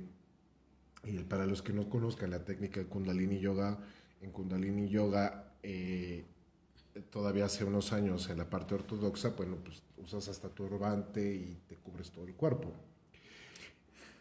[1.05, 3.79] y para los que no conozcan la técnica de Kundalini Yoga,
[4.21, 6.25] en Kundalini Yoga, eh,
[7.11, 11.77] todavía hace unos años en la parte ortodoxa, bueno, pues usas hasta turbante y te
[11.77, 12.73] cubres todo el cuerpo.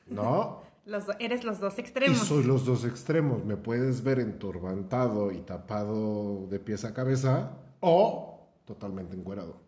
[0.07, 0.72] ¿No?
[0.85, 2.21] Los, eres los dos extremos.
[2.21, 3.45] Y soy los dos extremos.
[3.45, 9.61] Me puedes ver enturbantado y tapado de pies a cabeza o totalmente encuerado.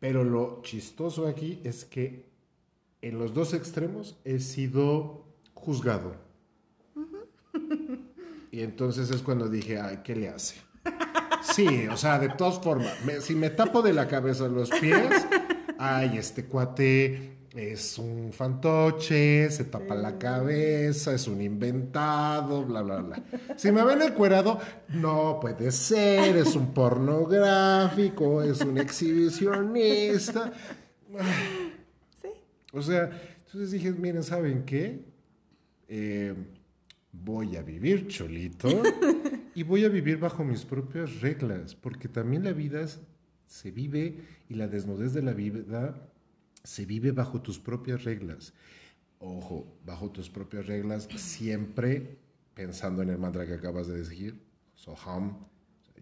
[0.00, 2.28] Pero lo chistoso aquí es que
[3.02, 6.16] en los dos extremos he sido juzgado.
[8.50, 10.56] Y entonces es cuando dije, ay, ¿qué le hace?
[11.54, 15.26] Sí, o sea, de todas formas, si me tapo de la cabeza los pies,
[15.78, 23.00] ay, este cuate es un fantoche, se tapa la cabeza, es un inventado, bla, bla,
[23.00, 23.22] bla.
[23.56, 30.52] Si me ven encuerado, no puede ser, es un pornográfico, es un exhibicionista.
[32.20, 32.28] Sí.
[32.72, 33.10] O sea,
[33.46, 35.00] entonces dije, miren, ¿saben qué?
[35.88, 36.34] Eh,
[37.10, 38.68] voy a vivir cholito
[39.54, 42.86] y voy a vivir bajo mis propias reglas, porque también la vida
[43.46, 45.94] se vive y la desnudez de la vida
[46.66, 48.52] se vive bajo tus propias reglas.
[49.20, 52.18] Ojo, bajo tus propias reglas, siempre
[52.54, 54.40] pensando en el mantra que acabas de decir,
[54.74, 55.38] Soham,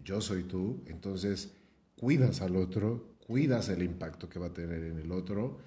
[0.03, 1.53] yo soy tú, entonces
[1.95, 5.59] cuidas al otro, cuidas el impacto que va a tener en el otro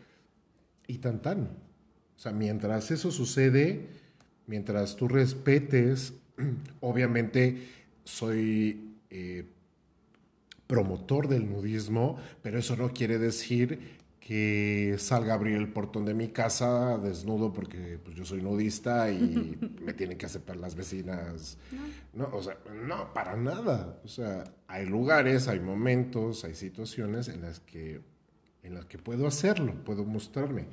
[0.87, 1.43] y tan tan.
[2.17, 3.87] O sea, mientras eso sucede,
[4.47, 6.13] mientras tú respetes,
[6.81, 7.69] obviamente
[8.05, 9.47] soy eh,
[10.67, 13.98] promotor del nudismo, pero eso no quiere decir
[14.29, 19.11] que salga a abrir el portón de mi casa desnudo porque pues, yo soy nudista
[19.11, 21.57] y me tienen que aceptar las vecinas.
[22.13, 22.29] No.
[22.29, 23.99] no, o sea, no, para nada.
[24.05, 28.03] O sea, hay lugares, hay momentos, hay situaciones en las que,
[28.63, 30.67] en las que puedo hacerlo, puedo mostrarme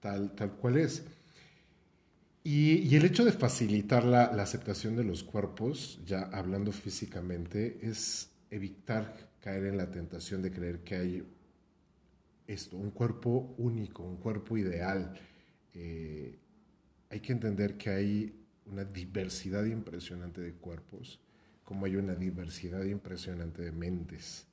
[0.00, 1.04] tal, tal cual es.
[2.42, 9.30] Y, el hecho de facilitar la, aceptación de los cuerpos, ya hablando físicamente, es evitar
[9.40, 11.35] caer en la tentación de creer que hay
[12.46, 15.18] esto, un cuerpo único, un cuerpo ideal.
[15.74, 16.38] Eh,
[17.10, 21.20] hay que entender que hay una diversidad impresionante de cuerpos,
[21.64, 24.46] como hay una diversidad impresionante de mentes.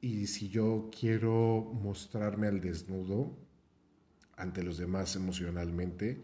[0.00, 3.36] Y si yo quiero mostrarme al desnudo
[4.36, 6.20] ante los demás emocionalmente,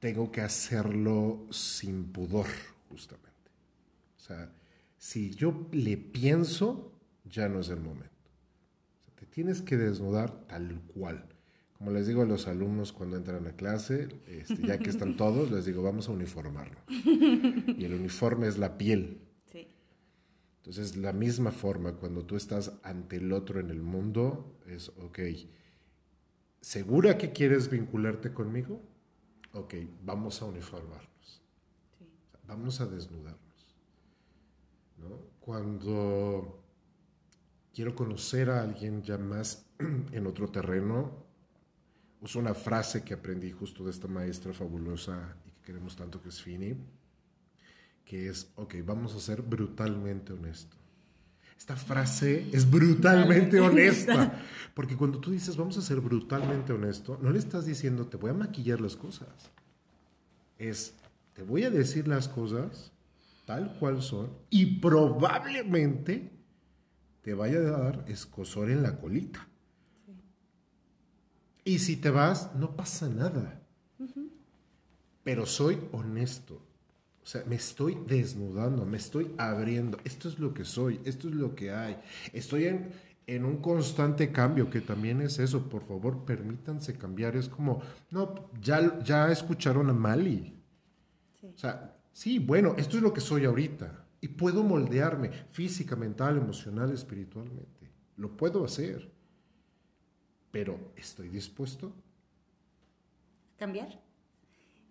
[0.00, 2.46] tengo que hacerlo sin pudor,
[2.88, 3.28] justamente.
[4.16, 4.50] O sea,
[4.96, 6.92] si yo le pienso,
[7.24, 8.17] ya no es el momento.
[9.18, 11.24] Te tienes que desnudar tal cual.
[11.72, 15.50] Como les digo a los alumnos cuando entran a clase, este, ya que están todos,
[15.50, 16.82] les digo, vamos a uniformarnos.
[16.88, 19.20] Y el uniforme es la piel.
[19.52, 19.68] Sí.
[20.56, 25.20] Entonces, la misma forma, cuando tú estás ante el otro en el mundo, es, ok,
[26.60, 28.82] ¿segura que quieres vincularte conmigo?
[29.52, 31.42] ok, vamos a uniformarnos,
[32.46, 33.38] vamos a desnudarnos.
[35.40, 36.62] Cuando
[37.78, 41.12] quiero conocer a alguien ya más en otro terreno,
[42.20, 46.30] uso una frase que aprendí justo de esta maestra fabulosa y que queremos tanto que
[46.30, 46.74] es Fini,
[48.04, 50.76] que es, ok, vamos a ser brutalmente honestos.
[51.56, 54.42] Esta frase es brutalmente honesta.
[54.74, 58.30] Porque cuando tú dices vamos a ser brutalmente honesto, no le estás diciendo te voy
[58.30, 59.52] a maquillar las cosas.
[60.58, 60.94] Es
[61.32, 62.90] te voy a decir las cosas
[63.46, 66.37] tal cual son y probablemente
[67.28, 69.46] te vaya a dar escosor en la colita.
[71.62, 73.60] Y si te vas, no pasa nada.
[75.24, 76.54] Pero soy honesto.
[77.22, 79.98] O sea, me estoy desnudando, me estoy abriendo.
[80.04, 81.98] Esto es lo que soy, esto es lo que hay.
[82.32, 82.92] Estoy en,
[83.26, 85.68] en un constante cambio, que también es eso.
[85.68, 87.36] Por favor, permítanse cambiar.
[87.36, 90.54] Es como, no, ya, ya escucharon a Mali.
[91.42, 94.07] O sea, sí, bueno, esto es lo que soy ahorita.
[94.20, 97.90] Y puedo moldearme física, mental, emocional, espiritualmente.
[98.16, 99.12] Lo puedo hacer.
[100.50, 101.94] Pero, ¿estoy dispuesto?
[103.56, 103.88] ¿Cambiar?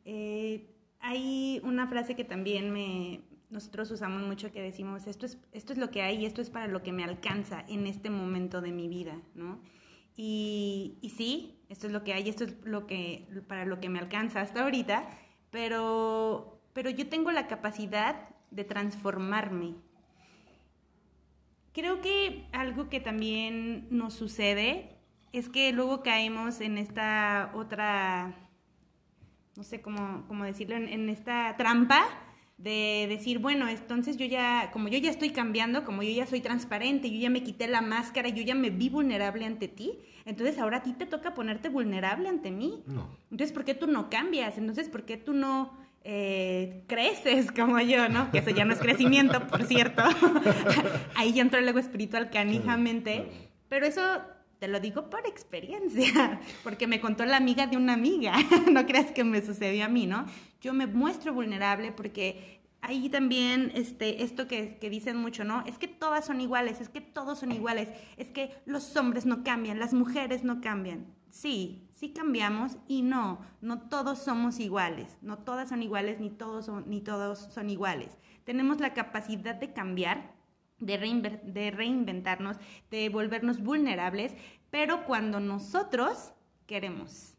[0.06, 5.74] Eh, hay una frase que también me, nosotros usamos mucho que decimos, esto es, esto
[5.74, 8.62] es lo que hay y esto es para lo que me alcanza en este momento
[8.62, 9.60] de mi vida, ¿no?
[10.16, 13.90] Y, y sí, esto es lo que hay, esto es lo que, para lo que
[13.90, 15.08] me alcanza hasta ahorita,
[15.52, 19.76] pero, pero yo tengo la capacidad de transformarme.
[21.74, 24.98] Creo que algo que también nos sucede
[25.32, 28.48] es que luego caemos en esta otra
[29.58, 32.06] no sé cómo, cómo decirlo, en, esta trampa
[32.60, 36.42] de decir, bueno, entonces yo ya, como yo ya estoy cambiando, como yo ya soy
[36.42, 39.94] transparente, yo ya me quité la máscara, yo ya me vi vulnerable ante ti,
[40.26, 42.84] entonces ahora a ti te toca ponerte vulnerable ante mí.
[42.86, 43.10] No.
[43.32, 44.58] Entonces, ¿por qué tú no cambias?
[44.58, 45.72] Entonces, ¿por qué tú no
[46.10, 48.32] eh, creces como yo, ¿no?
[48.32, 50.04] Que eso ya no es crecimiento, por cierto.
[51.16, 53.30] Ahí ya entró el ego espiritual canijamente.
[53.68, 54.02] Pero eso
[54.58, 58.36] te lo digo por experiencia, porque me contó la amiga de una amiga.
[58.72, 60.26] no creas que me sucedió a mí, ¿no?
[60.62, 65.66] Yo me muestro vulnerable porque ahí también este, esto que, que, dicen mucho, ¿no?
[65.66, 69.44] Es que todas son iguales, es que todos son iguales, es que los hombres no
[69.44, 71.06] cambian, las mujeres no cambian.
[71.32, 76.66] Sí, sí cambiamos y no, no todos somos iguales, no todas son iguales ni todos
[76.66, 78.16] son, ni todos son iguales.
[78.44, 80.36] Tenemos la capacidad de cambiar
[80.78, 82.58] de, de reinventarnos,
[82.92, 84.34] de volvernos vulnerables,
[84.70, 86.34] pero cuando nosotros
[86.68, 87.36] queremos.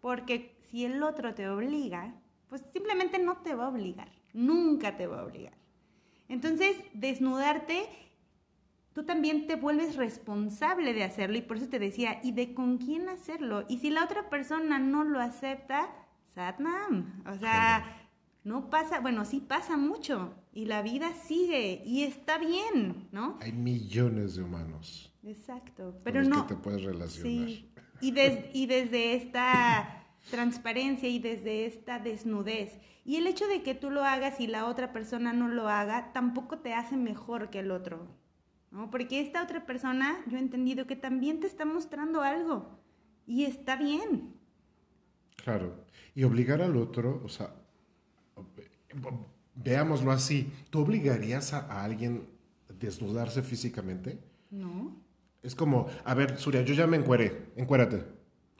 [0.00, 2.14] Porque si el otro te obliga,
[2.48, 5.58] pues simplemente no te va a obligar, nunca te va a obligar.
[6.26, 7.86] Entonces, desnudarte,
[8.92, 12.78] tú también te vuelves responsable de hacerlo y por eso te decía, ¿y de con
[12.78, 13.64] quién hacerlo?
[13.68, 15.90] Y si la otra persona no lo acepta,
[16.34, 18.08] Satnam, o sea,
[18.44, 23.38] no pasa, bueno, sí pasa mucho y la vida sigue y está bien, ¿no?
[23.40, 25.12] Hay millones de humanos.
[25.22, 26.46] Exacto, pero no.
[26.46, 27.48] Que te puedes relacionar.
[27.48, 27.72] Sí.
[28.00, 28.14] Y,
[28.54, 32.78] y desde esta transparencia y desde esta desnudez.
[33.04, 36.12] Y el hecho de que tú lo hagas y la otra persona no lo haga,
[36.12, 38.19] tampoco te hace mejor que el otro.
[38.70, 38.90] ¿No?
[38.90, 42.78] Porque esta otra persona, yo he entendido que también te está mostrando algo.
[43.26, 44.34] Y está bien.
[45.36, 45.84] Claro.
[46.14, 47.54] Y obligar al otro, o sea,
[49.54, 52.28] veámoslo así, ¿tú obligarías a, alguien
[52.68, 54.18] a desnudarse físicamente?
[54.50, 54.96] No.
[55.42, 58.04] Es como, a ver, Surya, yo ya me encueré, encuérate.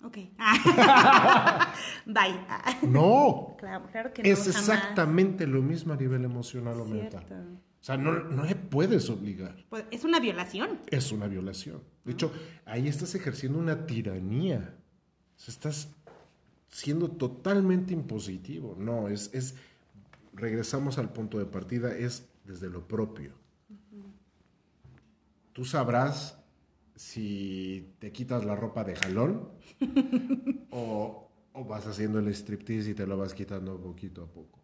[0.03, 0.17] Ok.
[2.07, 2.89] Bye.
[2.89, 3.57] no.
[3.59, 4.29] Claro, claro que no.
[4.29, 7.61] Es exactamente lo mismo a nivel emocional o mental.
[7.81, 9.57] O sea, no, no le puedes obligar.
[9.71, 10.81] Pues es una violación.
[10.91, 11.83] Es una violación.
[12.05, 12.33] De hecho,
[12.67, 14.75] ahí estás ejerciendo una tiranía.
[15.37, 15.89] O sea, estás
[16.69, 18.77] siendo totalmente impositivo.
[18.79, 19.55] No, es, es
[20.35, 23.33] regresamos al punto de partida, es desde lo propio.
[25.53, 26.39] Tú sabrás
[26.95, 29.49] si te quitas la ropa de jalón
[30.71, 31.29] o,
[31.67, 34.60] vas haciendo el striptease y te lo vas quitando poquito a poco.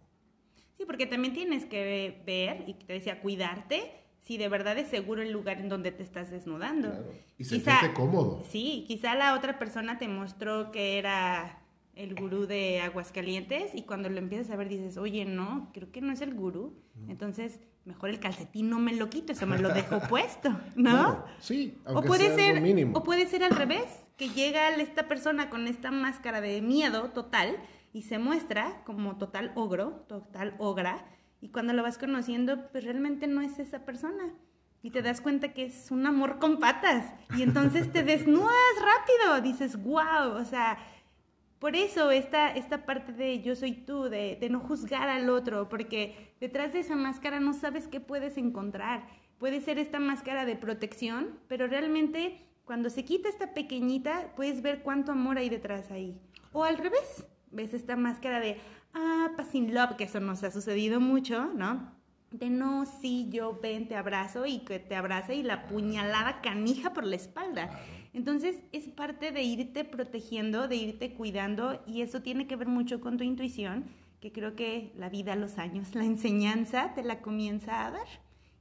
[0.87, 5.31] Porque también tienes que ver, y te decía, cuidarte si de verdad es seguro el
[5.31, 6.93] lugar en donde te estás desnudando.
[7.39, 8.43] Y sentirte cómodo.
[8.51, 11.63] Sí, quizá la otra persona te mostró que era
[11.95, 16.01] el gurú de Aguascalientes y cuando lo empiezas a ver dices, oye, no, creo que
[16.01, 16.75] no es el gurú.
[17.09, 21.25] Entonces, mejor el calcetín no me lo quito, eso me lo dejo puesto, ¿no?
[21.39, 25.69] sí, aunque o puede ser, O puede ser al revés, que llega esta persona con
[25.69, 27.57] esta máscara de miedo total
[27.97, 31.07] y se muestra como total ogro, total ogra,
[31.41, 34.35] y cuando lo vas conociendo, pues realmente no es esa persona.
[34.83, 37.11] Y te das cuenta que es un amor con patas.
[37.39, 39.41] Y entonces te desnudas rápido.
[39.41, 40.77] Dices, wow, o sea,
[41.59, 45.71] por eso esta, esta parte de yo soy tú, de, de no juzgar al otro,
[45.71, 49.07] porque detrás de esa máscara no sabes qué puedes encontrar.
[49.39, 54.83] Puede ser esta máscara de protección, pero realmente cuando se quita esta pequeñita, puedes ver
[54.83, 56.21] cuánto amor hay detrás ahí.
[56.53, 58.59] O al revés, ves esta máscara de,
[58.95, 61.93] ah, passing love, que eso nos ha sucedido mucho, ¿no?
[62.31, 66.93] De no, sí, yo ven, te abrazo y que te abrace y la puñalada canija
[66.93, 67.71] por la espalda.
[68.13, 73.01] Entonces es parte de irte protegiendo, de irte cuidando y eso tiene que ver mucho
[73.01, 73.85] con tu intuición,
[74.21, 78.07] que creo que la vida, los años, la enseñanza te la comienza a dar.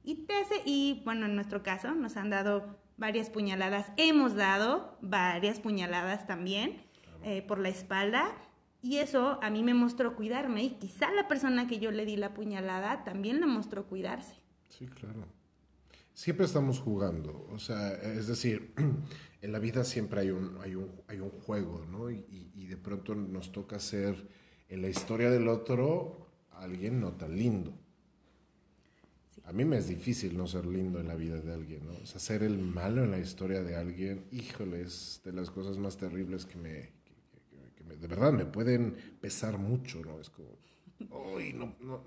[0.04, 4.96] Y te hace, y bueno, en nuestro caso nos han dado varias puñaladas, hemos dado
[5.00, 6.82] varias puñaladas también
[7.24, 8.32] eh, por la espalda
[8.86, 12.16] y eso a mí me mostró cuidarme y quizá la persona que yo le di
[12.16, 14.36] la puñalada también le mostró cuidarse.
[14.68, 15.26] Sí, claro.
[16.14, 18.72] Siempre estamos jugando, o sea, es decir,
[19.42, 22.10] en la vida siempre hay un, hay un, hay un juego, ¿no?
[22.10, 24.28] Y, de pronto nos toca ser
[24.68, 27.72] en la historia del otro alguien no tan lindo.
[29.44, 31.92] A mí me es difícil no ser lindo en la vida de alguien, ¿no?
[31.92, 35.78] O sea, ser el malo en la historia de alguien, híjole, es de las cosas
[35.78, 36.95] más terribles que me,
[38.00, 40.20] de verdad, me pueden pesar mucho, ¿no?
[40.20, 40.58] Es como,
[41.34, 42.02] uy, no, no.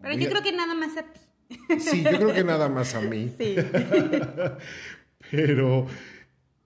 [0.00, 1.20] Pero yo creo que nada más a ti.
[1.80, 3.34] Sí, yo creo que nada más a mí.
[3.38, 3.56] Sí.
[5.30, 5.86] Pero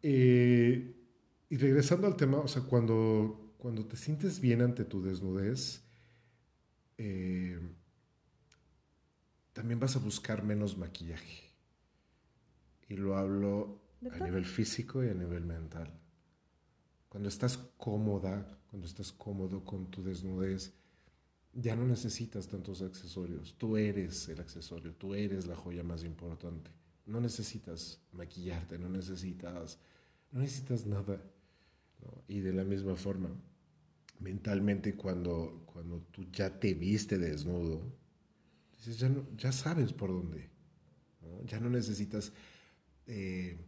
[0.03, 0.95] eh,
[1.49, 5.83] y regresando al tema, o sea, cuando, cuando te sientes bien ante tu desnudez,
[6.99, 7.61] eh,
[9.53, 11.53] también vas a buscar menos maquillaje.
[12.89, 16.02] Y lo hablo a nivel físico y a nivel mental.
[17.13, 20.73] Cuando estás cómoda, cuando estás cómodo con tu desnudez,
[21.53, 23.55] ya no necesitas tantos accesorios.
[23.59, 26.71] Tú eres el accesorio, tú eres la joya más importante.
[27.05, 29.79] No necesitas maquillarte, no necesitas
[30.31, 31.21] no necesitas nada.
[32.29, 33.29] Y de la misma forma,
[34.19, 37.83] mentalmente cuando, cuando tú ya te viste desnudo,
[38.99, 40.51] ya, no, ya sabes por dónde.
[41.45, 42.33] Ya no necesitas
[43.07, 43.59] eh,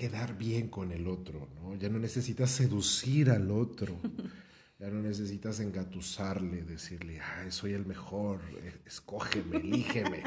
[0.00, 1.74] quedar bien con el otro, ¿no?
[1.74, 4.00] ya no necesitas seducir al otro.
[4.80, 8.40] Ya no necesitas engatusarle, decirle, ay, soy el mejor,
[8.86, 10.22] escógeme, elígeme.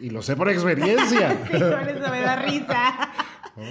[0.00, 1.30] y, lo sé por experiencia.
[1.46, 3.12] Sí, por eso me da risa.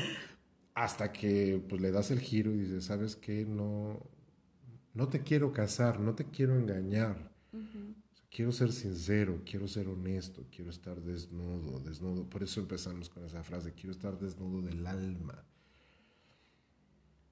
[0.75, 3.45] Hasta que pues, le das el giro y dices, ¿sabes qué?
[3.45, 3.99] No,
[4.93, 7.29] no te quiero casar, no te quiero engañar.
[8.29, 12.29] Quiero ser sincero, quiero ser honesto, quiero estar desnudo, desnudo.
[12.29, 15.43] Por eso empezamos con esa frase, quiero estar desnudo del alma.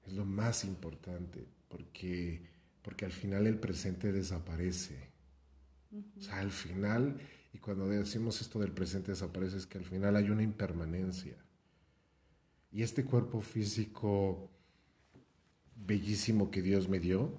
[0.04, 2.42] Es lo más importante porque,
[2.82, 5.12] porque al final el presente desaparece.
[6.16, 7.20] O sea, al final,
[7.52, 11.36] y cuando decimos esto del presente desaparece, es que al final hay una impermanencia.
[12.72, 14.50] Y este cuerpo físico
[15.76, 17.32] bellísimo que Dios me dio,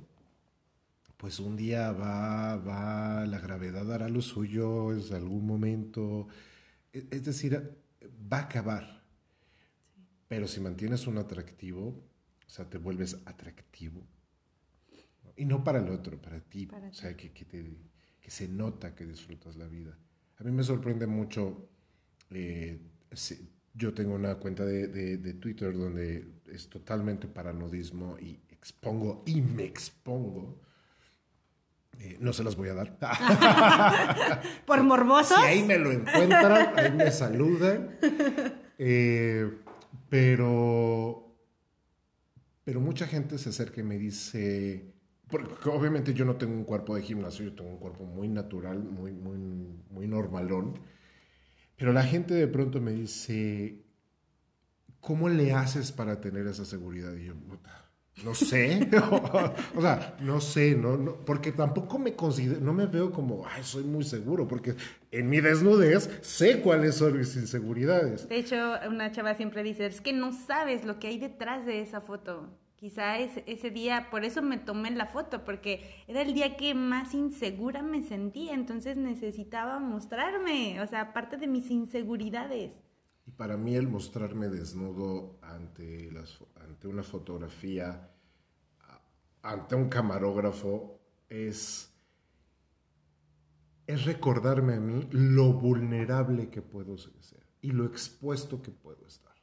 [1.19, 6.29] pues un día va, va, la gravedad hará lo suyo, en algún momento,
[6.93, 7.77] e, es decir,
[8.31, 9.03] va a acabar.
[10.29, 14.01] Pero si mantienes un atractivo, o sea, te vuelves atractivo,
[15.35, 16.69] y no para el otro, para ti.
[16.71, 17.65] o sea, que, que, te,
[18.21, 19.97] que, se nota que disfrutas la vida.
[20.37, 21.67] A mí me sorprende mucho.
[22.29, 22.79] Eh,
[23.73, 29.41] yo tengo una cuenta de, de, Twitter donde es totalmente para nudismo y expongo y
[29.41, 30.68] me expongo.
[31.99, 32.97] Eh, no se las voy a dar.
[34.65, 35.37] ¿Por morbosos?
[35.37, 37.97] Si ahí me lo encuentran, ahí me saludan.
[38.77, 39.51] Eh,
[40.07, 41.35] pero,
[42.63, 44.93] pero mucha gente se acerca y me dice,
[45.27, 48.79] porque obviamente yo no tengo un cuerpo de gimnasio, yo tengo un cuerpo muy natural,
[48.79, 49.37] muy, muy,
[49.89, 50.79] muy normalón.
[51.75, 53.83] Pero la gente de pronto me dice,
[55.01, 57.13] ¿cómo le haces para tener esa seguridad?
[57.15, 57.33] Y yo,
[58.23, 58.89] no sé,
[59.75, 63.63] o sea, no sé, no, no, porque tampoco me considero, no me veo como, ay,
[63.63, 64.75] soy muy seguro, porque
[65.11, 68.27] en mi desnudez sé cuáles son mis inseguridades.
[68.27, 71.81] De hecho, una chava siempre dice, es que no sabes lo que hay detrás de
[71.81, 72.49] esa foto.
[72.75, 76.73] Quizá ese, ese día, por eso me tomé la foto, porque era el día que
[76.73, 82.79] más insegura me sentía, entonces necesitaba mostrarme, o sea, aparte de mis inseguridades.
[83.39, 88.11] Para mí el mostrarme desnudo ante, las, ante una fotografía,
[89.41, 91.89] ante un camarógrafo, es,
[93.87, 99.35] es recordarme a mí lo vulnerable que puedo ser y lo expuesto que puedo estar.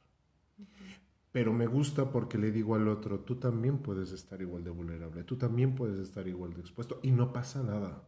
[1.31, 5.23] Pero me gusta porque le digo al otro, tú también puedes estar igual de vulnerable,
[5.23, 8.07] tú también puedes estar igual de expuesto y no pasa nada,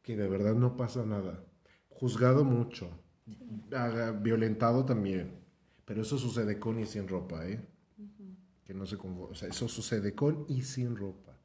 [0.00, 1.44] que de verdad no pasa nada.
[1.90, 2.98] Juzgado mucho,
[4.22, 5.30] violentado también,
[5.84, 7.60] pero eso sucede con y sin ropa, ¿eh?
[8.64, 11.36] Que no se o sea, eso sucede con y sin ropa.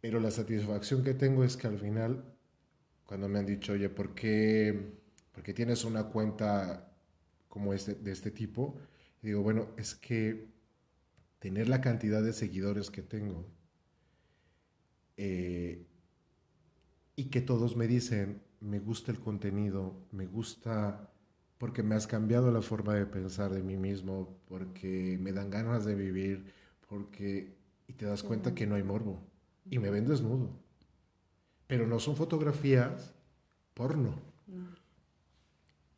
[0.00, 2.24] Pero la satisfacción que tengo es que al final,
[3.04, 4.98] cuando me han dicho, oye, ¿por qué,
[5.32, 6.92] ¿por qué tienes una cuenta
[7.48, 8.78] como este, de este tipo?
[9.22, 10.48] Y digo, bueno, es que
[11.38, 13.46] tener la cantidad de seguidores que tengo
[15.16, 15.86] eh,
[17.16, 21.10] y que todos me dicen, me gusta el contenido, me gusta
[21.58, 25.84] porque me has cambiado la forma de pensar de mí mismo, porque me dan ganas
[25.84, 26.54] de vivir,
[26.88, 27.58] porque...
[27.86, 29.20] Y te das cuenta que no hay morbo.
[29.68, 30.48] Y me ven desnudo.
[31.66, 33.12] Pero no son fotografías
[33.74, 34.14] porno.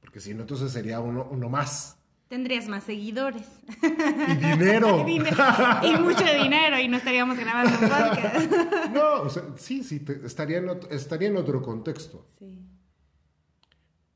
[0.01, 2.02] Porque si no, entonces sería uno, uno más
[2.33, 3.47] tendrías más seguidores.
[3.83, 5.07] Y dinero.
[5.83, 8.91] y, mucho dinero y no estaríamos grabando un podcast.
[8.95, 12.27] no, o sea, sí, sí, estaría, en otro, estaría en otro contexto.
[12.39, 12.59] Sí.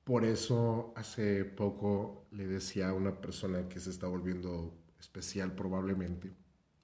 [0.02, 6.32] Por eso hace poco le decía a una persona que se está volviendo especial probablemente,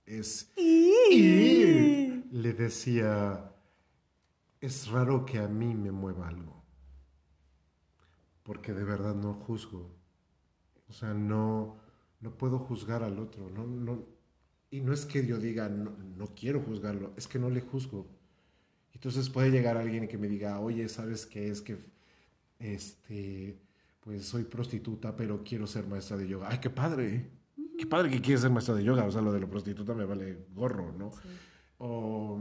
[0.05, 0.53] es...
[0.59, 3.55] y le decía,
[4.61, 6.63] es raro que a mí me mueva algo,
[8.43, 10.02] porque de verdad no juzgo
[10.93, 11.79] o sea, no,
[12.21, 13.49] no puedo juzgar al otro.
[13.49, 14.05] No, no,
[14.71, 18.07] y no es que yo diga, no, no quiero juzgarlo, es que no le juzgo.
[18.93, 21.79] Entonces puede llegar alguien que me diga, oye, ¿sabes qué es que
[22.59, 23.59] este,
[24.01, 26.49] pues soy prostituta, pero quiero ser maestra de yoga?
[26.51, 27.31] ¡Ay, qué padre!
[27.79, 29.07] Qué padre que quieres ser maestra de yoga.
[29.07, 31.11] O sea, lo de la prostituta me vale gorro, ¿no?
[31.79, 32.39] O,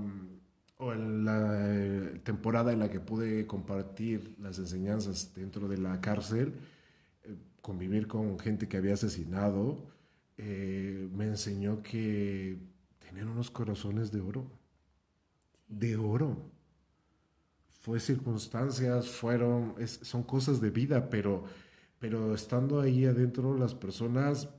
[0.75, 6.53] o, en la temporada en la que pude compartir las enseñanzas dentro de la cárcel,
[7.61, 9.87] convivir con gente que había asesinado,
[10.37, 12.59] eh, me enseñó que
[12.99, 14.47] tenían unos corazones de oro,
[15.67, 16.51] de oro.
[17.81, 21.43] Fue circunstancias, fueron, son cosas de vida, pero,
[21.99, 24.49] pero estando ahí adentro las personas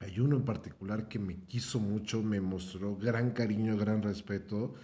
[0.00, 4.74] Hay uno en particular que me quiso mucho, me mostró gran cariño, gran respeto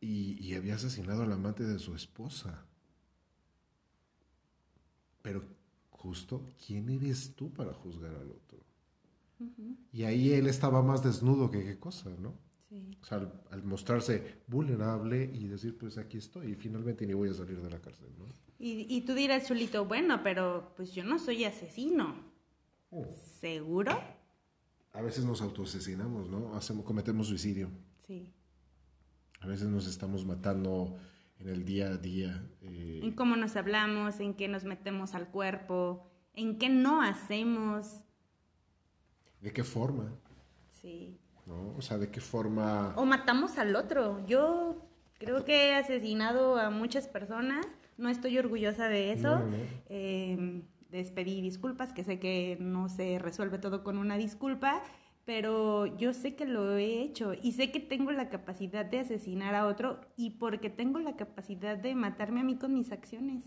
[0.00, 2.66] y, y había asesinado al amante de su esposa.
[5.22, 5.42] Pero
[6.06, 8.58] justo, ¿quién eres tú para juzgar al otro?
[9.92, 12.38] Y ahí él estaba más desnudo que qué cosa, ¿no?
[12.68, 12.96] Sí.
[13.02, 17.30] O sea, al, al mostrarse vulnerable y decir, pues aquí estoy y finalmente ni voy
[17.30, 18.24] a salir de la cárcel, ¿no?
[18.58, 22.14] Y, y tú dirás, Chulito, bueno, pero pues yo no soy asesino.
[22.90, 23.04] Oh.
[23.40, 24.00] ¿Seguro?
[24.92, 26.54] A veces nos autoasesinamos, ¿no?
[26.54, 27.68] Hacemos, cometemos suicidio.
[28.06, 28.32] Sí.
[29.40, 30.96] A veces nos estamos matando
[31.40, 32.42] en el día a día.
[32.62, 38.00] eh, En cómo nos hablamos, en qué nos metemos al cuerpo, en qué no hacemos.
[39.40, 40.12] ¿De qué forma?
[40.80, 41.18] Sí.
[41.46, 41.74] ¿No?
[41.76, 42.92] O sea, ¿de qué forma?
[42.96, 44.24] O matamos al otro.
[44.26, 44.82] Yo
[45.18, 47.66] creo que he asesinado a muchas personas.
[47.96, 49.38] No estoy orgullosa de eso.
[49.38, 49.56] No, no.
[49.88, 54.82] Eh, les pedí disculpas, que sé que no se resuelve todo con una disculpa,
[55.26, 59.56] pero yo sé que lo he hecho y sé que tengo la capacidad de asesinar
[59.56, 63.42] a otro y porque tengo la capacidad de matarme a mí con mis acciones.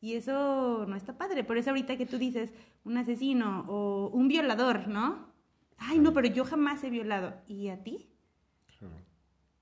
[0.00, 1.44] Y eso no está padre.
[1.44, 2.52] Por eso ahorita que tú dices
[2.82, 5.32] un asesino o un violador, ¿no?
[5.78, 7.34] Ay, no, pero yo jamás he violado.
[7.46, 8.10] ¿Y a ti?
[8.76, 8.96] Claro.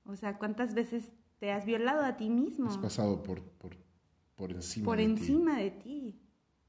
[0.04, 2.70] O sea, ¿cuántas veces te has violado a ti mismo?
[2.70, 3.76] Has pasado por, por,
[4.36, 4.86] por encima.
[4.86, 5.10] Por de ti.
[5.10, 6.21] encima de ti.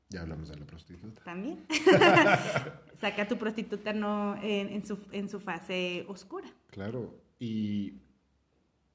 [0.09, 1.23] Ya hablamos de la prostituta.
[1.23, 1.65] También.
[3.01, 6.47] Saca a tu prostituta no en, en su, en su fase oscura.
[6.69, 7.19] Claro.
[7.39, 7.93] Y,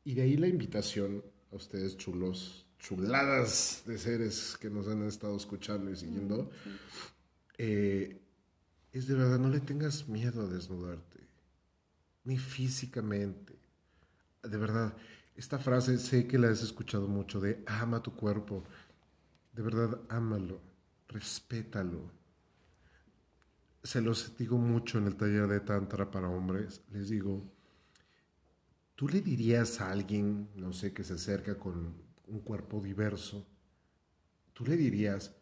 [0.05, 5.37] y de ahí la invitación a ustedes, chulos, chuladas de seres que nos han estado
[5.37, 6.51] escuchando y siguiendo,
[7.57, 8.21] eh,
[8.93, 11.21] es de verdad, no le tengas miedo a desnudarte,
[12.25, 13.59] ni físicamente.
[14.43, 14.97] De verdad,
[15.35, 18.65] esta frase sé que la has escuchado mucho de ama tu cuerpo.
[19.53, 20.61] De verdad, ámalo,
[21.09, 22.11] respétalo.
[23.83, 26.83] Se los digo mucho en el taller de Tantra para hombres.
[26.91, 27.43] Les digo,
[28.95, 31.95] ¿tú le dirías a alguien, no sé, que se acerca con
[32.27, 33.47] un cuerpo diverso,
[34.53, 35.35] tú le dirías,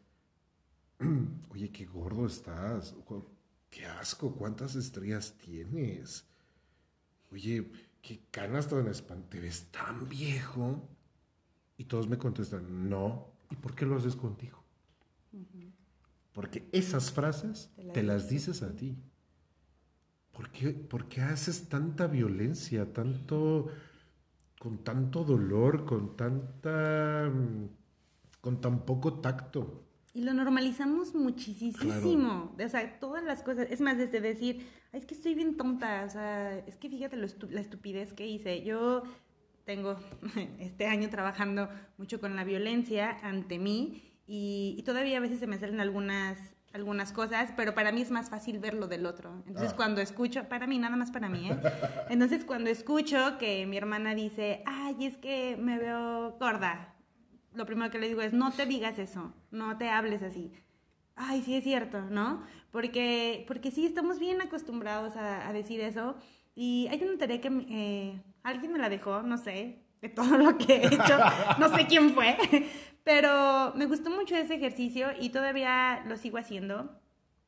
[1.51, 2.95] oye, qué gordo estás,
[3.71, 6.25] qué asco, cuántas estrellas tienes,
[7.33, 10.89] oye, qué canas tan espantadas, te ves tan viejo?
[11.79, 14.66] Y todos me contestan, no, ¿y por qué lo haces contigo?
[16.33, 18.97] Porque esas frases Te las te las dices a ti.
[20.33, 23.69] ¿Por qué, por qué haces tanta violencia, tanto,
[24.61, 27.69] con tanto dolor, con tanta, mm,
[28.43, 29.83] con tan poco tacto?
[30.13, 32.55] Y lo normalizamos muchísimo.
[32.63, 33.69] O sea, todas las cosas.
[33.71, 36.05] Es más, desde decir, Ay, es que estoy bien tonta.
[36.07, 38.63] O sea, es que fíjate lo estu- la estupidez que hice.
[38.63, 39.03] Yo
[39.65, 39.97] tengo
[40.59, 41.69] este año trabajando
[41.99, 46.37] mucho con la violencia ante mí y, y todavía a veces se me salen algunas
[46.73, 49.43] algunas cosas, pero para mí es más fácil ver lo del otro.
[49.47, 49.77] Entonces Ah.
[49.77, 51.57] cuando escucho, para mí, nada más para mí, ¿eh?
[52.11, 56.95] Entonces cuando escucho que mi hermana dice, ay, es que me veo gorda,
[57.55, 60.53] lo primero que le digo es, no te digas eso, no te hables así.
[61.15, 62.43] Ay, sí es cierto, ¿no?
[62.71, 66.15] Porque, porque sí estamos bien acostumbrados a, a decir eso.
[66.55, 70.59] Y hay una tarea que eh, alguien me la dejó, no sé, de todo lo
[70.59, 71.19] que he hecho,
[71.59, 72.37] no sé quién fue,
[73.07, 76.91] pero me gustó mucho ese ejercicio y todavía lo sigo haciendo.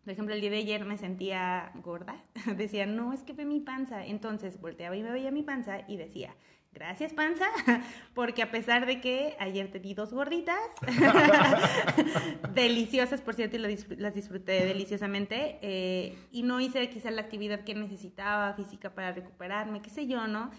[0.04, 2.24] Por ejemplo, el día de ayer me sentía gorda.
[2.56, 4.06] Decía, no, es que ve mi panza.
[4.06, 6.36] Entonces volteaba y me veía mi panza y decía,
[6.70, 7.46] gracias panza,
[8.14, 10.60] porque a pesar de que ayer te di dos gorditas,
[12.54, 17.74] deliciosas, por cierto, y las disfruté deliciosamente, eh, y no hice quizá la actividad que
[17.74, 20.52] necesitaba física para recuperarme, qué sé yo, ¿no?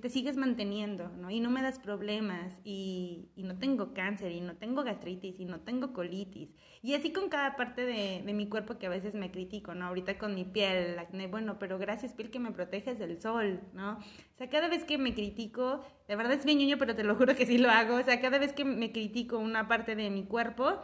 [0.00, 1.30] Te sigues manteniendo, ¿no?
[1.30, 5.60] Y no me das problemas, y, no tengo cáncer, y no tengo gastritis, y no
[5.60, 6.54] tengo colitis.
[6.82, 9.86] Y así con cada parte de, mi cuerpo que a veces me critico, ¿no?
[9.86, 13.60] Ahorita con mi piel, el acné, bueno, pero gracias piel que me proteges del sol,
[13.74, 13.98] ¿no?
[13.98, 17.14] O sea, cada vez que me critico, de verdad es bien ñoño, pero te lo
[17.14, 20.08] juro que sí lo hago, o sea, cada vez que me critico una parte de
[20.08, 20.80] mi cuerpo,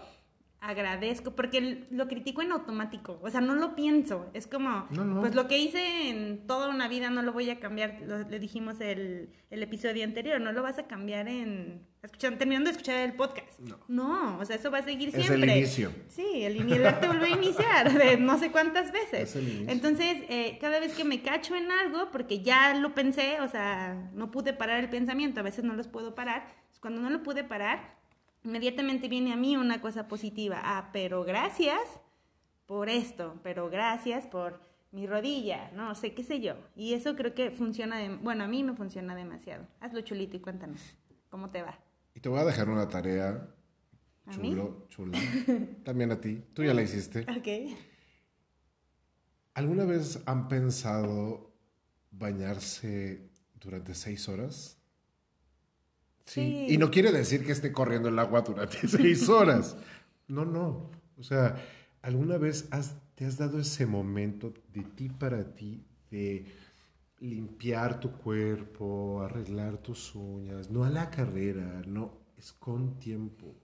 [0.61, 5.21] agradezco, porque lo critico en automático, o sea, no lo pienso, es como, No, no.
[5.21, 8.39] pues lo que hice en toda una vida no lo voy a cambiar, lo- le
[8.39, 12.97] dijimos el, el episodio anterior, no lo vas a cambiar en, escuchando, terminando de escuchar
[12.99, 13.59] el podcast.
[13.89, 14.39] No.
[14.39, 15.57] o sea, eso va a seguir Es el siempre.
[15.57, 15.93] inicio.
[16.09, 19.31] Sí, el, el arte vuelve a iniciar de no sé cuántas veces.
[19.31, 19.71] Es el inicio.
[19.71, 24.11] Entonces, eh, cada vez que me cacho en algo, porque ya lo pensé, o sea,
[24.13, 26.47] no pude parar el pensamiento, a veces no los puedo parar,
[26.81, 28.00] cuando no lo pude parar,
[28.45, 30.61] inmediatamente viene a mí una cosa positiva.
[30.63, 31.81] Ah, pero gracias
[32.67, 34.61] por esto, pero gracias por
[34.93, 36.55] mi rodilla, no sé, qué sé yo.
[36.75, 39.67] Y eso creo que funciona, de- bueno, a mí me funciona demasiado.
[39.81, 40.81] Hazlo chulito y cuéntanos,
[41.29, 41.79] ¿cómo te va?
[42.15, 43.49] Y te voy a dejar una tarea,
[44.27, 44.51] ¿A mí?
[44.51, 45.19] chulo, chula,
[45.85, 47.21] también a ti, tú ya la hiciste.
[47.21, 47.77] Ok.
[49.55, 51.53] ¿Alguna vez han pensado
[52.11, 53.31] bañarse
[53.61, 54.80] durante seis horas?
[56.31, 56.67] Sí.
[56.69, 59.77] Y no quiere decir que esté corriendo el agua durante seis horas.
[60.29, 60.91] No, no.
[61.19, 61.57] O sea,
[62.03, 62.69] ¿alguna vez
[63.17, 66.47] te has dado ese momento de ti para ti, de
[67.19, 73.55] limpiar tu cuerpo, arreglar tus uñas, no a la carrera, no, es con tiempo.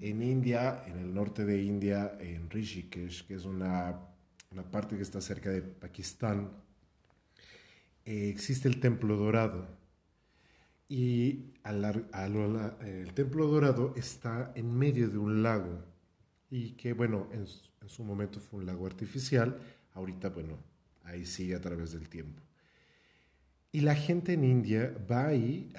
[0.00, 4.00] En India, en el norte de India, en Rishikesh, que es una,
[4.50, 6.50] una parte que está cerca de Pakistán,
[8.06, 9.75] eh, existe el Templo Dorado.
[10.88, 15.82] Y el Templo Dorado está en medio de un lago.
[16.50, 17.44] Y que, bueno, en,
[17.82, 19.58] en su momento fue un lago artificial.
[19.94, 20.58] Ahorita, bueno,
[21.04, 22.42] ahí sigue a través del tiempo.
[23.76, 25.70] Y la gente en India va ahí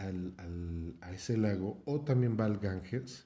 [1.01, 3.25] a ese lago o también va al Ganges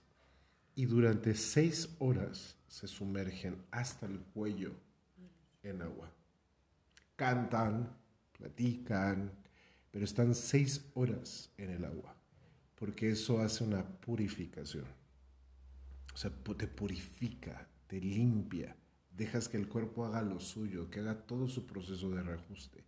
[0.76, 4.72] y durante seis horas se sumergen hasta el cuello
[5.62, 6.10] en agua.
[7.18, 7.90] Cantan,
[8.32, 9.32] platican,
[9.92, 12.16] pero están seis horas en el agua,
[12.76, 14.86] porque eso hace una purificación.
[16.14, 18.76] O sea, te purifica, te limpia,
[19.16, 22.84] dejas que el cuerpo haga lo suyo, que haga todo su proceso de reajuste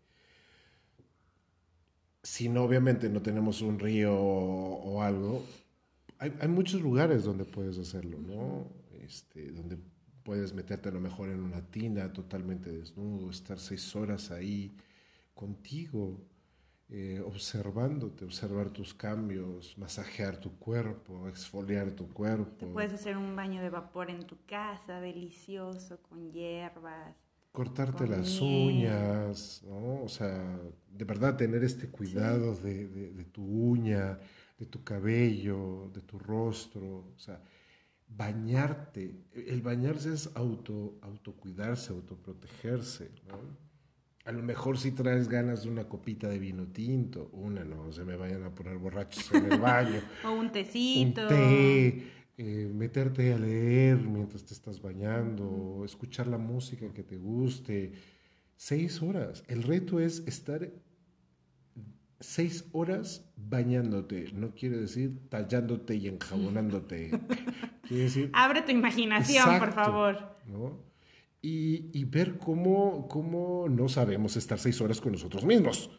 [2.23, 5.45] si no, obviamente no tenemos un río o, algo,
[6.17, 8.65] hay, muchos lugares donde puedes hacerlo, ¿no?
[9.03, 9.77] Este, donde
[10.23, 14.73] puedes meterte a lo mejor en una tina totalmente desnudo, estar seis horas ahí
[15.33, 16.25] contigo,
[16.95, 22.67] eh, observándote, observar tus cambios, masajear tu cuerpo, exfoliar tu cuerpo.
[22.67, 27.15] Te puedes hacer un baño de vapor en tu casa, delicioso, con hierbas
[27.51, 30.03] cortarte las uñas, ¿no?
[30.03, 30.59] O sea,
[30.91, 34.19] de verdad tener este cuidado de, de, tu uña,
[34.57, 37.41] de tu cabello, de tu rostro, o sea,
[38.07, 39.23] bañarte.
[39.33, 43.37] El bañarse es auto, autocuidarse, autoprotegerse, ¿no?
[44.25, 48.05] A lo mejor si traes ganas de una copita de vino tinto, una no, se
[48.05, 49.99] me vayan a poner borrachos en el baño.
[50.25, 51.23] o un tecito.
[51.23, 52.03] Un té,
[52.37, 57.91] eh, meterte a leer mientras te estás bañando, escuchar la música que te guste.
[58.55, 59.43] Seis horas.
[59.47, 60.71] El reto es estar
[62.23, 64.31] seis horas bañándote.
[64.33, 67.11] No quiere decir tallándote y enjabonándote.
[67.87, 68.29] quiere decir...
[68.33, 70.37] Abre tu imaginación, por favor.
[71.45, 75.89] Y, ver cómo, cómo no sabemos estar seis horas con nosotros mismos,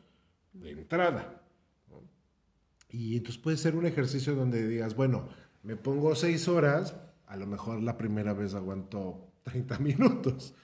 [0.54, 1.42] de entrada.
[2.88, 5.28] Y entonces puede ser un ejercicio donde digas, bueno,
[5.62, 10.54] me pongo seis horas, a lo mejor la primera vez aguanto 30 minutos,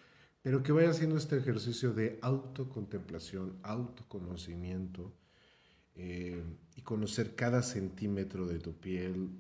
[0.41, 5.13] pero que vaya haciendo este ejercicio de autocontemplación, autoconocimiento
[5.95, 6.43] eh,
[6.77, 9.31] y conocer cada centímetro de tu piel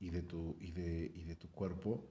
[0.00, 2.06] y de tu, y de, y de tu cuerpo,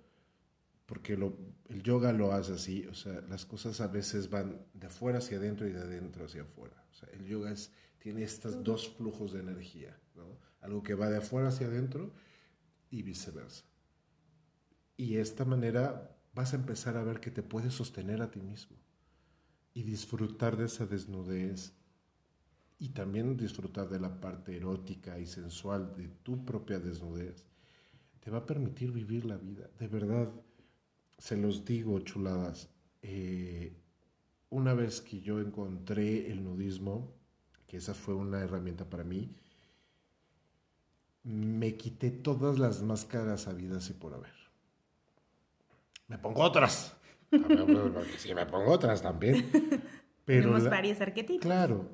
[0.91, 1.37] porque lo,
[1.69, 5.37] el yoga lo hace así, o sea, las cosas a veces van de afuera hacia
[5.37, 6.83] adentro y de adentro hacia afuera.
[6.91, 10.37] O sea, el yoga es, tiene estos dos flujos de energía, ¿no?
[10.59, 12.11] algo que va de afuera hacia adentro
[12.89, 13.63] y viceversa.
[14.97, 18.41] Y de esta manera vas a empezar a ver que te puedes sostener a ti
[18.41, 18.75] mismo
[19.73, 21.71] y disfrutar de esa desnudez
[22.79, 27.45] y también disfrutar de la parte erótica y sensual de tu propia desnudez.
[28.19, 29.69] Te va a permitir vivir la vida.
[29.79, 30.29] De verdad,
[31.21, 32.67] se los digo, chuladas.
[33.03, 33.77] Eh,
[34.49, 37.13] una vez que yo encontré el nudismo,
[37.67, 39.31] que esa fue una herramienta para mí,
[41.21, 44.33] me quité todas las máscaras habidas y por haber.
[46.07, 46.97] Me pongo otras.
[48.17, 49.47] sí, me pongo otras también.
[50.25, 51.41] Pero Tenemos varios arquetipos.
[51.41, 51.87] Claro,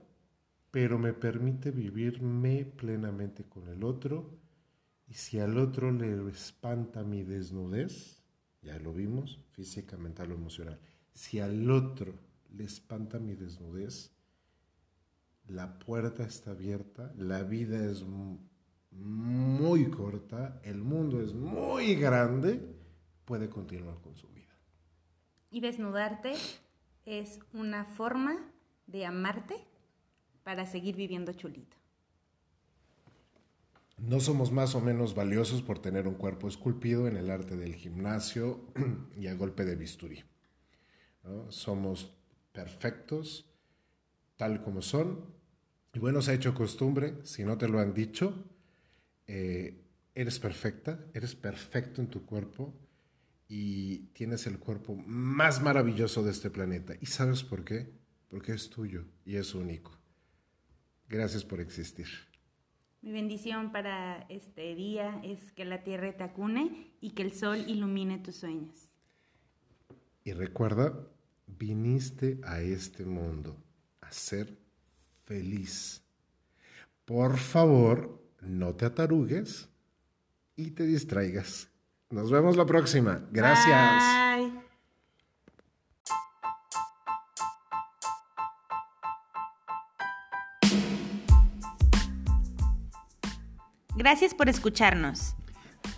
[0.72, 4.38] pero me permite vivirme plenamente con el otro.
[5.08, 8.17] Y si al otro le espanta mi desnudez,
[8.68, 10.78] ya lo vimos, física, mental o emocional.
[11.14, 12.14] Si al otro
[12.54, 14.12] le espanta mi desnudez,
[15.48, 18.04] la puerta está abierta, la vida es
[18.92, 22.60] muy corta, el mundo es muy grande,
[23.24, 24.54] puede continuar con su vida.
[25.50, 26.34] Y desnudarte
[27.06, 28.38] es una forma
[28.86, 29.64] de amarte
[30.44, 31.77] para seguir viviendo chulito.
[33.98, 37.76] No somos más o menos valiosos por tener un cuerpo esculpido en el arte del
[37.76, 38.62] gimnasio
[39.18, 40.24] y a golpe de bisturí.
[41.50, 42.14] Somos
[42.52, 43.50] perfectos
[44.38, 45.26] tal como son.
[45.94, 48.46] Y bueno, se ha hecho costumbre, si no te lo han dicho,
[49.26, 49.84] eh,
[50.14, 52.74] eres perfecta, eres perfecto en tu cuerpo
[53.50, 56.94] y tienes el cuerpo más maravilloso de este planeta.
[57.02, 57.92] ¿Y sabes por qué?
[58.30, 59.98] Porque es tuyo y es único.
[61.10, 62.08] Gracias por existir.
[63.08, 67.64] Mi bendición para este día es que la tierra te acune y que el sol
[67.66, 68.90] ilumine tus sueños.
[70.26, 71.08] Y recuerda
[71.46, 73.56] viniste a este mundo
[74.02, 74.58] a ser
[75.24, 76.04] feliz.
[77.06, 79.70] Por favor, no te atarugues
[80.58, 81.70] y te distraigas.
[82.10, 83.26] Nos vemos la próxima.
[83.32, 84.04] Gracias.
[84.36, 84.67] Bye.
[94.08, 95.36] Gracias por escucharnos.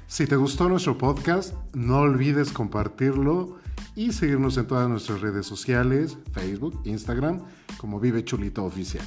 [0.08, 3.60] Si te gustó nuestro podcast, no olvides compartirlo
[3.96, 7.44] y seguirnos en todas nuestras redes sociales, Facebook, Instagram,
[7.78, 9.06] como Vive Chulito Oficial.